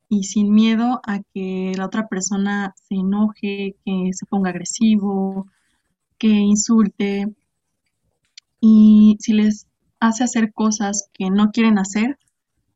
y 0.08 0.24
sin 0.24 0.52
miedo 0.54 1.00
a 1.04 1.20
que 1.32 1.72
la 1.76 1.86
otra 1.86 2.08
persona 2.08 2.74
se 2.88 2.96
enoje, 2.96 3.76
que 3.84 4.10
se 4.12 4.26
ponga 4.26 4.50
agresivo, 4.50 5.46
que 6.18 6.28
insulte. 6.28 7.34
Y 8.60 9.16
si 9.20 9.32
les 9.32 9.66
hace 10.00 10.24
hacer 10.24 10.52
cosas 10.52 11.08
que 11.12 11.30
no 11.30 11.50
quieren 11.50 11.78
hacer, 11.78 12.18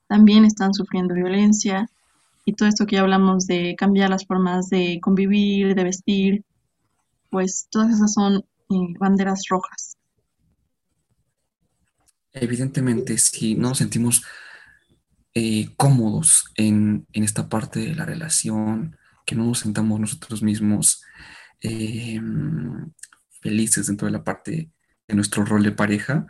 también 0.07 0.45
están 0.45 0.75
sufriendo 0.75 1.15
violencia. 1.15 1.89
Y 2.45 2.55
todo 2.55 2.69
esto 2.69 2.87
que 2.87 2.97
ya 2.97 3.03
hablamos 3.03 3.47
de 3.47 3.77
cambiar 3.77 4.11
las 4.11 4.27
formas 4.27 4.69
de 4.71 5.01
convivir, 5.03 5.75
de 5.75 5.85
vestir, 5.85 6.45
pues 7.31 7.69
todas 7.71 7.93
esas 7.93 8.15
son 8.15 8.37
eh, 8.71 8.95
banderas 8.99 9.43
rojas. 9.49 9.97
Evidentemente, 12.33 13.19
si 13.19 13.55
no 13.55 13.71
nos 13.71 13.79
sentimos 13.79 14.23
eh, 15.35 15.69
cómodos 15.77 16.53
en, 16.57 17.07
esta 17.13 17.49
parte 17.49 17.81
de 17.81 17.95
la 17.95 18.05
relación, 18.05 18.97
que 19.27 19.35
no 19.37 19.45
nos 19.45 19.61
sentamos 19.61 20.01
nosotros 20.01 20.43
mismos 20.43 21.03
eh, 21.61 22.21
felices 23.41 23.87
dentro 23.87 24.07
de 24.07 24.13
la 24.13 24.25
parte 24.25 24.71
de 25.07 25.15
nuestro 25.15 25.45
rol 25.45 25.63
de 25.63 25.73
pareja, 25.73 26.27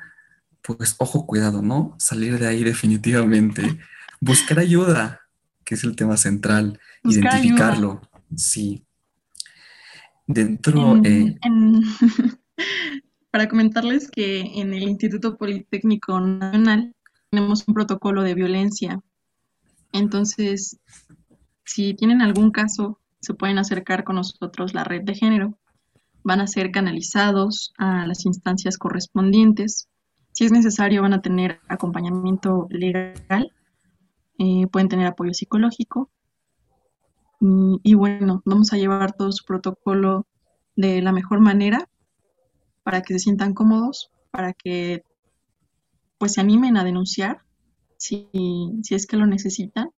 pues 0.63 0.97
ojo, 0.99 1.27
cuidado, 1.27 1.63
¿no? 1.63 1.95
Salir 1.99 2.39
de 2.39 2.47
ahí 2.47 2.65
definitivamente. 2.73 3.79
Buscar 4.21 4.59
ayuda, 4.59 5.21
que 5.65 5.75
es 5.75 5.85
el 5.85 5.97
tema 5.97 6.17
central. 6.17 6.79
Identificarlo, 7.05 8.01
sí. 8.37 8.85
Dentro... 10.27 11.01
Eh, 11.05 11.37
para 13.31 13.49
comentarles 13.49 14.11
que 14.11 14.41
en 14.41 14.73
el 14.75 14.85
Instituto 14.85 15.37
Politécnico 15.37 16.19
Nacional 16.19 16.95
tenemos 17.31 17.67
un 17.67 17.75
protocolo 17.75 18.23
de 18.23 18.35
violencia. 18.35 19.01
Entonces, 19.93 20.79
si 21.65 21.95
tienen 21.95 22.23
algún 22.23 22.51
caso, 22.51 22.99
se 23.21 23.35
pueden 23.35 23.59
acercar 23.59 24.05
con 24.05 24.17
nosotros 24.17 24.75
la 24.75 24.85
red 24.85 25.03
de 25.03 25.15
género. 25.15 25.59
Van 26.23 26.41
a 26.41 26.47
ser 26.47 26.71
canalizados 26.71 27.73
a 27.79 28.07
las 28.07 28.25
instancias 28.27 28.79
correspondientes. 28.79 29.89
Si 30.33 30.45
es 30.45 30.53
necesario, 30.53 31.03
van 31.03 31.15
a 31.15 31.23
tener 31.23 31.61
acompañamiento 31.69 32.67
legal, 32.71 33.53
eh, 34.39 34.67
pueden 34.71 34.89
tener 34.89 35.07
apoyo 35.07 35.35
psicológico. 35.35 36.11
Y, 37.41 37.81
y 37.83 37.95
bueno, 37.95 38.43
vamos 38.45 38.73
a 38.73 38.77
llevar 38.77 39.13
todo 39.13 39.33
su 39.33 39.45
protocolo 39.45 40.27
de 40.77 41.03
la 41.03 41.13
mejor 41.13 41.41
manera 41.41 41.89
para 42.83 43.03
que 43.03 43.15
se 43.15 43.19
sientan 43.19 43.53
cómodos, 43.53 44.11
para 44.31 44.53
que 44.53 45.03
pues 46.19 46.35
se 46.35 46.41
animen 46.41 46.77
a 46.77 46.85
denunciar 46.85 47.43
si, 47.97 48.29
si 48.83 48.95
es 48.95 49.07
que 49.07 49.17
lo 49.17 49.27
necesitan. 49.27 49.91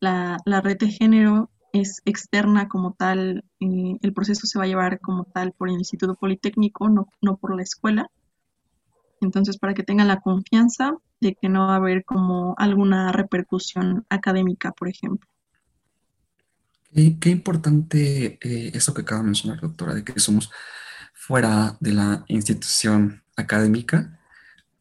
La, 0.00 0.38
red 0.44 0.78
de 0.78 0.88
género 0.88 1.50
es 1.72 2.02
externa 2.04 2.68
como 2.68 2.92
tal, 2.94 3.44
eh, 3.60 3.96
el 4.02 4.12
proceso 4.12 4.46
se 4.46 4.58
va 4.58 4.64
a 4.64 4.68
llevar 4.68 5.00
como 5.00 5.24
tal 5.24 5.52
por 5.52 5.68
el 5.68 5.76
Instituto 5.76 6.16
Politécnico, 6.16 6.88
no, 6.88 7.08
no 7.20 7.36
por 7.36 7.56
la 7.56 7.62
escuela. 7.62 8.10
Entonces, 9.20 9.58
para 9.58 9.74
que 9.74 9.84
tengan 9.84 10.08
la 10.08 10.20
confianza 10.20 10.94
de 11.20 11.36
que 11.40 11.48
no 11.48 11.68
va 11.68 11.74
a 11.74 11.76
haber 11.76 12.04
como 12.04 12.56
alguna 12.58 13.12
repercusión 13.12 14.04
académica, 14.08 14.72
por 14.72 14.88
ejemplo. 14.88 15.28
Qué, 16.92 17.30
importante 17.30 18.38
eh, 18.42 18.72
eso 18.74 18.92
que 18.92 19.02
acaba 19.02 19.20
de 19.20 19.26
mencionar, 19.26 19.60
doctora, 19.60 19.94
de 19.94 20.04
que 20.04 20.18
somos 20.18 20.50
fuera 21.14 21.76
de 21.80 21.92
la 21.92 22.24
institución 22.26 23.22
académica 23.36 24.18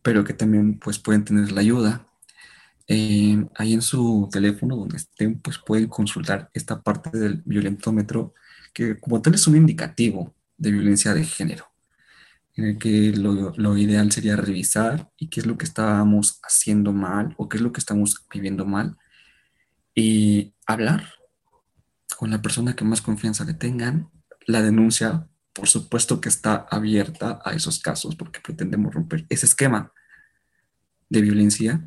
pero 0.02 0.24
que 0.24 0.34
también 0.34 0.80
pues 0.80 1.00
pueden 1.00 1.26
tener 1.26 1.52
la 1.52 1.62
ayuda. 1.62 2.08
Eh, 2.88 3.46
ahí 3.56 3.74
en 3.74 3.82
su 3.82 4.30
teléfono 4.32 4.76
donde 4.76 4.98
estén, 4.98 5.40
pues 5.40 5.58
pueden 5.60 5.88
consultar 5.88 6.50
esta 6.54 6.82
parte 6.82 7.18
del 7.18 7.42
violentómetro, 7.46 8.34
que 8.74 9.00
como 9.00 9.22
tal 9.22 9.36
es 9.36 9.48
un 9.48 9.56
indicativo 9.56 10.36
de 10.58 10.72
violencia 10.72 11.14
de 11.14 11.24
género, 11.24 11.66
en 12.56 12.66
el 12.66 12.78
que 12.78 13.14
lo, 13.16 13.54
lo 13.56 13.78
ideal 13.78 14.12
sería 14.12 14.36
revisar 14.36 15.10
y 15.18 15.30
qué 15.30 15.40
es 15.42 15.46
lo 15.46 15.58
que 15.58 15.66
estábamos 15.66 16.40
haciendo 16.44 16.94
mal 16.94 17.34
o 17.38 17.48
qué 17.48 17.58
es 17.58 17.64
lo 17.64 17.72
que 17.72 17.80
estamos 17.80 18.26
viviendo 18.34 18.66
mal 18.66 18.98
y 19.96 20.54
hablar 20.66 21.08
con 22.18 22.30
la 22.32 22.42
persona 22.42 22.76
que 22.76 22.86
más 22.86 23.02
confianza 23.02 23.46
le 23.46 23.54
tengan. 23.54 24.10
La 24.46 24.62
denuncia 24.62 25.28
por 25.54 25.68
supuesto 25.68 26.22
que 26.22 26.30
está 26.30 26.68
abierta 26.70 27.42
a 27.44 27.54
esos 27.54 27.80
casos 27.80 28.16
porque 28.16 28.40
pretendemos 28.40 28.94
romper 28.94 29.26
ese 29.30 29.46
esquema 29.46 29.92
de 31.10 31.22
violencia. 31.22 31.82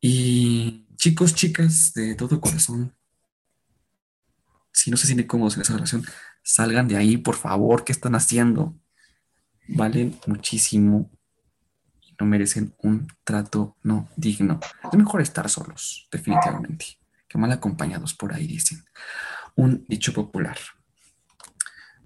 Y 0.00 0.86
chicos, 0.96 1.34
chicas, 1.34 1.94
de 1.94 2.14
todo 2.14 2.40
corazón, 2.40 2.94
si 4.72 4.90
no 4.90 4.96
se 4.96 5.06
sienten 5.06 5.26
cómodos 5.26 5.56
en 5.56 5.62
esa 5.62 5.74
relación, 5.74 6.04
salgan 6.42 6.86
de 6.86 6.96
ahí, 6.96 7.16
por 7.16 7.34
favor, 7.34 7.84
¿qué 7.84 7.92
están 7.92 8.14
haciendo? 8.14 8.78
Valen 9.68 10.18
muchísimo 10.26 11.10
y 12.02 12.14
no 12.20 12.26
merecen 12.26 12.74
un 12.78 13.08
trato 13.24 13.76
no 13.82 14.08
digno. 14.16 14.60
Es 14.92 14.98
mejor 14.98 15.22
estar 15.22 15.48
solos, 15.48 16.06
definitivamente, 16.12 16.98
que 17.26 17.38
mal 17.38 17.50
acompañados 17.50 18.14
por 18.14 18.34
ahí, 18.34 18.46
dicen. 18.46 18.84
Un 19.56 19.86
dicho 19.88 20.12
popular. 20.12 20.58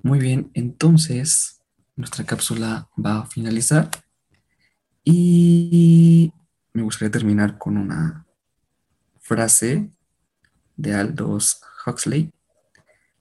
Muy 0.03 0.19
bien, 0.19 0.51
entonces 0.55 1.61
nuestra 1.95 2.25
cápsula 2.25 2.89
va 2.97 3.19
a 3.19 3.27
finalizar 3.27 3.91
y 5.05 6.33
me 6.73 6.83
gustaría 6.83 7.11
terminar 7.11 7.59
con 7.59 7.77
una 7.77 8.27
frase 9.19 9.91
de 10.77 10.95
Aldous 10.95 11.61
Huxley 11.85 12.33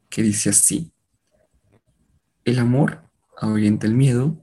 que 0.10 0.24
dice 0.24 0.52
así, 0.52 0.94
el 2.46 2.60
amor 2.60 3.04
ahuyenta 3.38 3.86
el 3.86 3.96
miedo 3.96 4.42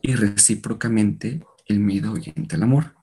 y 0.00 0.14
recíprocamente 0.14 1.44
el 1.66 1.80
miedo 1.80 2.10
ahuyenta 2.10 2.54
el 2.54 2.62
amor. 2.62 2.94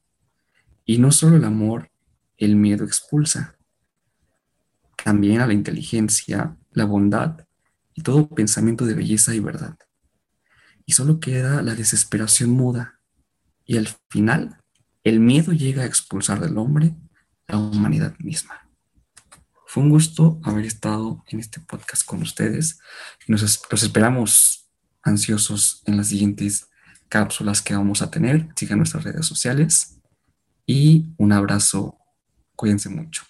Y 0.86 1.00
no 1.00 1.12
solo 1.12 1.36
el 1.36 1.44
amor, 1.44 1.92
el 2.38 2.56
miedo 2.56 2.86
expulsa. 2.86 3.58
También 5.04 5.42
a 5.42 5.48
la 5.48 5.54
inteligencia, 5.54 6.56
la 6.72 6.86
bondad 6.86 7.46
todo 8.00 8.30
pensamiento 8.30 8.86
de 8.86 8.94
belleza 8.94 9.34
y 9.36 9.40
verdad. 9.40 9.78
Y 10.86 10.94
solo 10.94 11.20
queda 11.20 11.62
la 11.62 11.76
desesperación 11.76 12.50
muda. 12.52 13.00
Y 13.66 13.78
al 13.78 13.88
final, 14.10 14.58
el 15.04 15.20
miedo 15.20 15.54
llega 15.54 15.84
a 15.84 15.86
expulsar 15.86 16.40
del 16.40 16.58
hombre 16.58 16.96
la 17.48 17.58
humanidad 17.58 18.16
misma. 18.20 18.68
Fue 19.66 19.84
un 19.84 19.90
gusto 19.90 20.40
haber 20.44 20.66
estado 20.66 21.24
en 21.28 21.40
este 21.40 21.60
podcast 21.60 22.04
con 22.06 22.22
ustedes. 22.22 22.80
Nos, 23.28 23.62
los 23.70 23.84
esperamos 23.84 24.70
ansiosos 25.04 25.84
en 25.86 25.98
las 25.98 26.08
siguientes 26.08 26.68
cápsulas 27.08 27.62
que 27.62 27.76
vamos 27.76 28.02
a 28.02 28.10
tener. 28.10 28.48
Sigan 28.56 28.80
nuestras 28.80 29.04
redes 29.04 29.26
sociales 29.26 30.00
y 30.66 31.14
un 31.18 31.32
abrazo. 31.34 31.98
Cuídense 32.56 32.90
mucho. 32.90 33.24